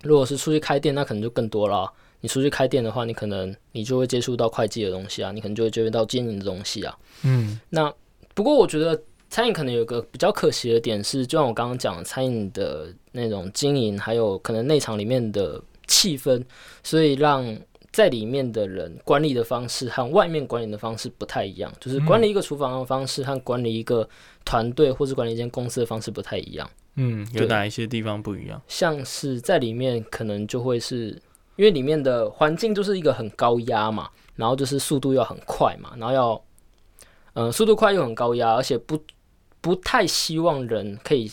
[0.02, 1.88] 如果是出去开店，那可能就更多了。
[2.20, 6.98] 你出去开店的话，你可能你就会接触到会计的东西啊，你可能就会接触到经营的东西啊。
[7.22, 7.94] 嗯，那
[8.34, 16.42] 不过我觉得餐饮可能有个比较可惜的点是，就像我刚刚讲，餐饮的那种经营，还有可能内场里面的气氛，
[16.82, 17.56] 所以让。
[17.96, 24.06] 在里面的人管理的方式和外面管理的方式不太一样，就是管理一个厨房的方式和管理一个
[24.44, 26.70] 团队或是管理一间公司的方式不太一样。
[26.96, 28.60] 嗯，有哪一些地方不一样？
[28.68, 31.08] 像是在里面可能就会是
[31.56, 36.44] 因为里面的环境就是一个很高压嘛，然后就是速度要很快嘛，然后要
[37.32, 39.02] 嗯、呃、速度快又很高压，而且不
[39.62, 41.32] 不太希望人可以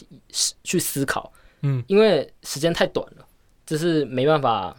[0.64, 1.30] 去思考，
[1.64, 3.26] 嗯，因为时间太短了，
[3.66, 4.74] 就是没办法。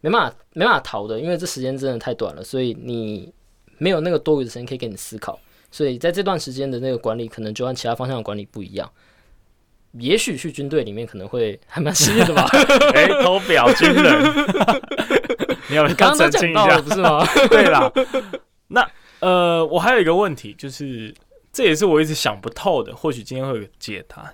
[0.00, 3.32] 没办法，没办法逃的，因为这时间真的太短了，所以你
[3.78, 5.38] 没有那个多余的时间可以给你思考，
[5.70, 8.90] 所以在这段时间的那个管理，可能就按其他方向的管理不一样。
[9.94, 12.48] 也许去军队里面可能会还蛮适应的吧。
[12.94, 14.22] 哎、欸，偷表军人，
[15.68, 17.26] 你要 刚刚都讲到了不是吗？
[17.48, 17.90] 对啦，
[18.68, 18.88] 那
[19.18, 21.12] 呃，我还有一个问题，就是
[21.52, 24.32] 这也是我一直想不透的，或许今天会有解答。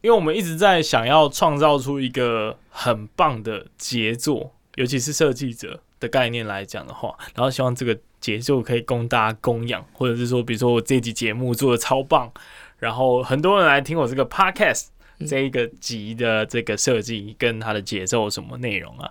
[0.00, 12.30] 因为我们一直在想要创造出一个很棒的杰作，尤其是设计者的概念来讲的话，然后希望这个杰作可以供大家供养，或者是说，比如说我这集节目做的超棒，
[12.78, 14.86] 然后很多人来听我这个 podcast
[15.26, 19.10] 这一个集的这个设计跟它的节奏什么内容啊，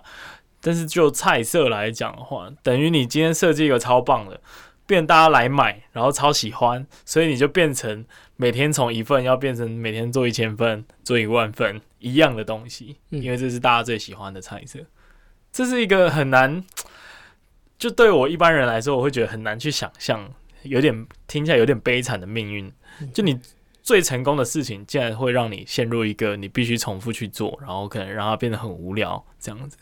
[0.62, 4.40] 但是就菜色来讲的话，等于你今天设计一个超棒的。
[4.88, 14.80] 变大家来买，然后超喜欢，所以你就变成每天从一份要变成每天做一千份、做一万份一样的东西，因为这是大家最喜欢的菜色。
[15.52, 16.64] 这是一个很难，
[17.78, 20.32] 就对我一般人来说，我会觉得很难去想象，
[20.62, 22.72] 有点听起来有点悲惨的命运，
[23.12, 23.38] 就你
[23.82, 29.76] 最成功的事情，竟然会让你陷入一个你必须重复去做，然后可能让它变得很无聊这样子。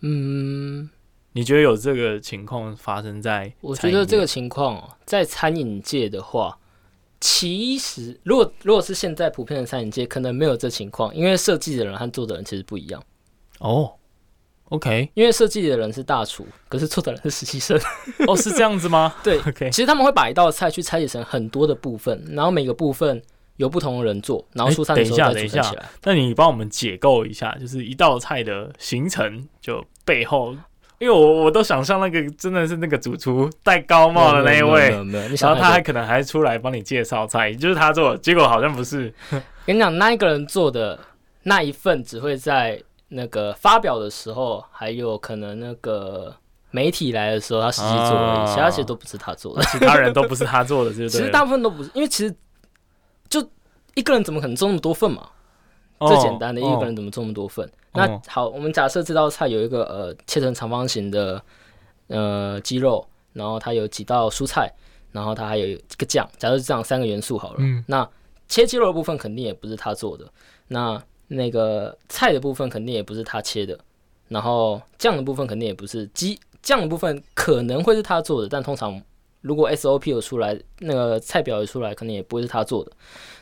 [0.00, 0.90] 嗯，
[1.36, 3.52] 你觉得有这个情况发生在？
[3.60, 6.56] 我觉得这个情况在餐饮界的话，
[7.20, 13.02] 其实如果如果是现在普遍的餐饮界，可能没有这情况，因为设计的人和做的人其实不一样。
[13.58, 13.94] 哦
[14.68, 17.76] ，OK，因为设计的人是大厨，可是做的人是实习生。
[18.28, 19.16] 哦，是这样子吗？
[19.24, 19.70] 对，OK。
[19.70, 23.20] 其实他们会把一道菜去拆解成很多的部分，然后每个部分
[23.56, 25.88] 由不同的人做，然后出餐的时候再组成起来。
[26.04, 30.54] 那你帮我们解构一下，就是一道菜的形成就背后。
[31.04, 34.88] 因为我我都想象那个真的是那个主厨戴高帽的那一位，
[35.38, 39.12] 然后他还可能还出来帮你介绍菜，就是他做的，结果好像不是。
[39.66, 40.98] 跟你讲，那一个人做的
[41.42, 46.34] 那一份只会在那个发表的时候，还有可能那个
[46.70, 51.18] 媒体来的时候他实际做而已，其他其实都不是他做的， 其他人都不是他做的，对不对？
[51.18, 52.34] 其实大部分都不是，因为其实
[53.28, 53.46] 就
[53.94, 55.28] 一个人怎么可能做那么多份嘛？
[56.08, 57.70] 最简单的一个人怎么做那么多份？
[57.94, 61.40] 那好，我们假设这道菜有一个呃切成长方形的
[62.08, 64.72] 呃鸡肉，然后它有几道蔬菜，
[65.12, 66.28] 然后它还有一个酱。
[66.36, 68.08] 假设是这样三个元素好了，嗯，那
[68.48, 70.28] 切鸡肉的部分肯定也不是他做的，
[70.68, 73.78] 那那个菜的部分肯定也不是他切的，
[74.28, 79.00] 然后酱的部分肯定也不是鸡酱的部分可能会是他做的，但通常
[79.44, 82.90] 如果 SOP 有出来，那个菜表有出来，可能也不会是他做的。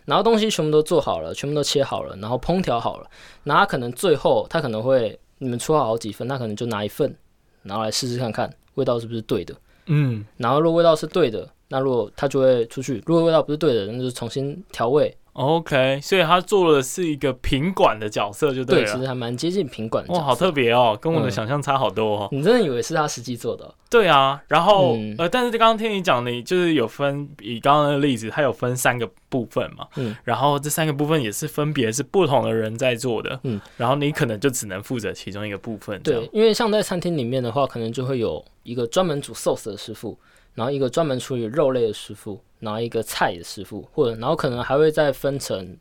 [0.05, 3.09] 然后东西全部都做好了，全部都切好了，然后烹调好了，
[3.44, 7.16] 那他可能最后他可能会你们出好好几份，他可能就拿一份，
[7.62, 9.55] 然后来试试看看味道是不是对的，
[9.86, 15.16] 嗯，然后如果味道是对的，那如果他就会出去；如果味道不是对的，那就重新调味。
[15.35, 18.85] OK，所以他做的是一个品管的角色，就对了。
[18.85, 20.12] 对，其实还蛮接近品管的。
[20.12, 22.28] 哇，好特别哦，跟我的想象差好多哦。
[22.30, 23.74] 嗯、你真的以为是他实际做的？
[23.89, 29.87] 对啊，然后、嗯、呃，但是刚刚听你讲你，就是有分以刚刚的例子，它有分三个部分嘛。
[29.97, 30.14] 嗯。
[30.24, 33.41] 然后这三个部分也是分别是不同的人在做的。
[33.45, 33.59] 嗯。
[33.78, 35.99] 然后你可能就只能负责其中一个部分。
[36.03, 40.18] 对，因为像在餐厅里面的话，可能就会有一个专门煮 sauce 的师傅。
[40.55, 45.76] 然后一个专门处理肉类的师傅，然后一个菜的师傅，或者然后可能还会再分成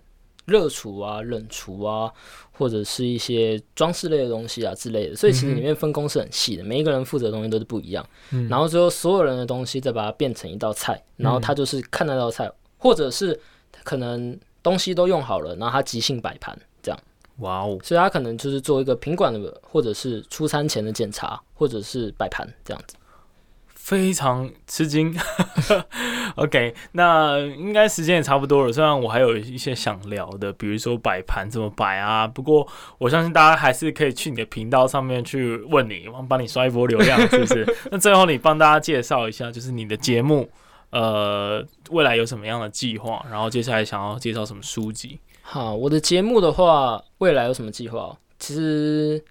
[0.46, 2.12] 热厨啊、冷厨啊，
[2.52, 5.16] 或者是一些装饰类的东西啊之类的。
[5.16, 8.06] 所以其实里面分工是很细的，每一个人负责的东西都是不一样。
[8.50, 13.40] 然后最后所有人的东西再把它变成一道菜，然后他就是看那道菜，或者是
[13.84, 17.00] 可能东西都用好了，然后他即兴摆盘这样。
[17.38, 17.80] 哇哦！
[17.82, 22.96] 所以他可能就是做一个品管的，或者是出餐前的检查，或者是摆盘这样子。
[23.84, 25.14] 非常吃惊，
[26.38, 28.72] OK，那应该时间也差不多了。
[28.72, 32.66] 虽然我还有一些想聊的，比如说摆盘怎么摆啊，不过
[33.00, 37.76] 我相信大家还是可以去你的频道上面去问你，我帮你刷一波流量，是不是？
[37.92, 40.48] 那最后你帮大家介绍一下，就是你的节目，
[40.92, 43.26] 呃，未来有什么样的计划？
[43.30, 45.20] 然后接下来想要介绍什么书籍？
[45.42, 48.16] 好，我的节目的话，未来有什么计划？
[48.40, 49.22] 其实。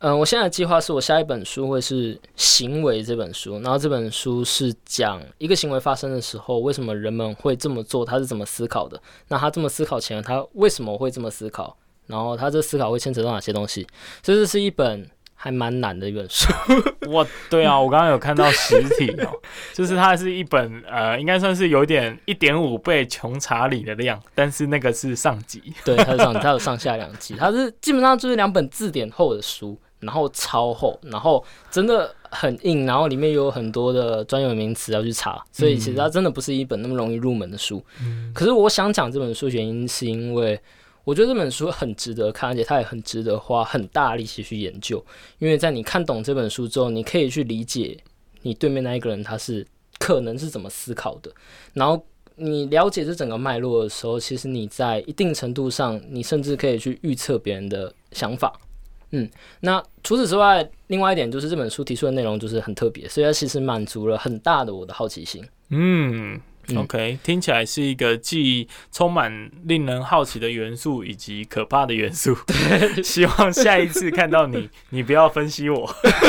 [0.00, 9.00] 嗯，我现在的计划是我下一本书会是《行为》这本书，然后这本书是讲一个行为发生的时候，为什么人们会这么做，他是怎么思考的？
[9.26, 11.76] 那他这么思考前，他为什么会这么思考？
[12.06, 13.84] 然后他这思考会牵扯到哪些东西？
[14.22, 16.46] 所以这是一本还蛮难的一本书。
[17.10, 19.32] 哇，对啊，我刚刚有看到实体哦，
[19.74, 29.76] 就是它是一本呃，应该算是有点一点五倍穷查理的量，但是那个是上集，对，它是上它有上下两集，它是基本上就是两本字典厚的书。
[30.00, 37.82] 然后超厚，然后真的很硬，然后里面有很多的专有名词要去查，所以其实它真的不是一本那么容易入门的书。
[38.00, 38.30] 嗯。
[38.34, 40.60] 可是我想讲这本书原因，是因为
[41.04, 45.04] 我觉得这本书很值得看，而且它也很值得花很大力气去研究。
[45.38, 47.98] 因为在你看懂这本书之后，你可以去理解
[48.42, 49.66] 你对面那一个人他是
[49.98, 51.32] 可能是怎么思考的。
[51.72, 52.00] 然后
[52.36, 58.52] 你了解这整个脉络的时候，其实你在一定程度上，你甚至可以去预测别人的想法。
[59.10, 59.28] 嗯，
[59.60, 65.44] 那除此之外，另外一点就是这本书提出的内容就是很特别，所以它其实满足了很大的我的好奇心。
[65.70, 66.40] 嗯。
[66.76, 72.36] OK，嗯，听起来是一个既充满令人好奇的元素，以及可怕的元素。
[72.46, 75.86] 对， 希望下一次看到你，你不要分析我，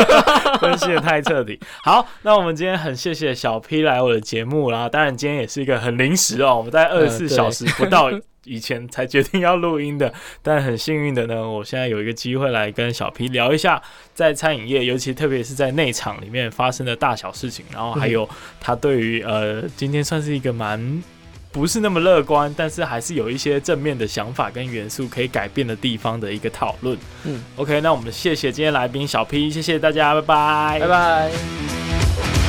[0.62, 1.60] 分析的太彻底。
[1.84, 4.88] 好，那我们今天很谢谢小 P 来我的节目啦。
[4.88, 8.10] 当然，今天也是一个很临时哦，我们在二十四小时不到。
[8.50, 13.82] 以前才决定要录音的，但很幸运的呢，我现在有一个机会来跟小 P 聊一下
[14.16, 18.28] 在餐饮业，尤其特别是在内场里面发生的大小事情，然后还有
[18.60, 21.04] 他对于呃今天算是一个蛮
[21.52, 26.98] 不是那么乐观，但是还是有一些正面的想法跟元素可以改变的地方的一个讨论。
[27.24, 32.49] 嗯，OK，那我们谢谢今天来宾小 P，谢谢大家，拜拜，拜拜。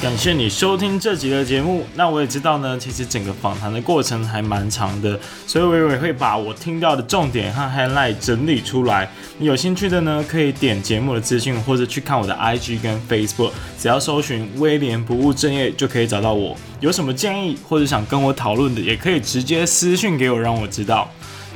[0.00, 1.84] 感谢你收听这集的节目。
[1.94, 9.06] 那我也知道呢，其实整个访谈的过程还蛮长的，所以我也会把我听到的重点和 highlight 整理出来。
[9.36, 16.56] 你有兴趣的呢，可以点节目的资讯，或者去看我的 IG 跟 Facebook，只要搜寻威廉不务正业就可以找到我。
[16.80, 21.10] 有什么建议或者想跟我讨论的，也可以直接私讯给我，让我知道。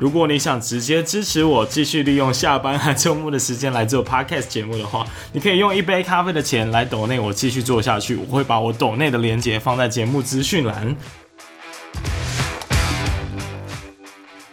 [0.00, 8.16] 如果你想直接支持我继续利用下班和周末的时间来做 podcast 节目的话，你可以用一杯咖啡的钱来抖内我继续做下去。
[8.16, 10.96] 我会把我抖内的链接放在节目资讯栏。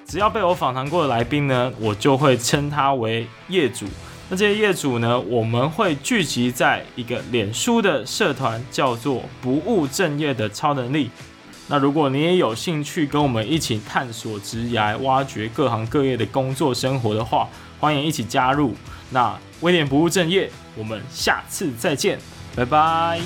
[0.06, 3.86] 只要被我访谈过的来宾呢，我就会称他为业主。
[4.28, 11.10] 那这些业主呢，我们会聚集在一个脸书的社团，叫做“不务正业的超能力”。
[11.68, 17.48] 那如果你也有兴趣跟我们一起探索职涯、挖掘各行各业的工作生活的话，
[17.80, 18.74] 欢迎一起加入。
[19.10, 22.18] 那威廉不务正业，我们下次再见，
[22.56, 23.20] 拜拜。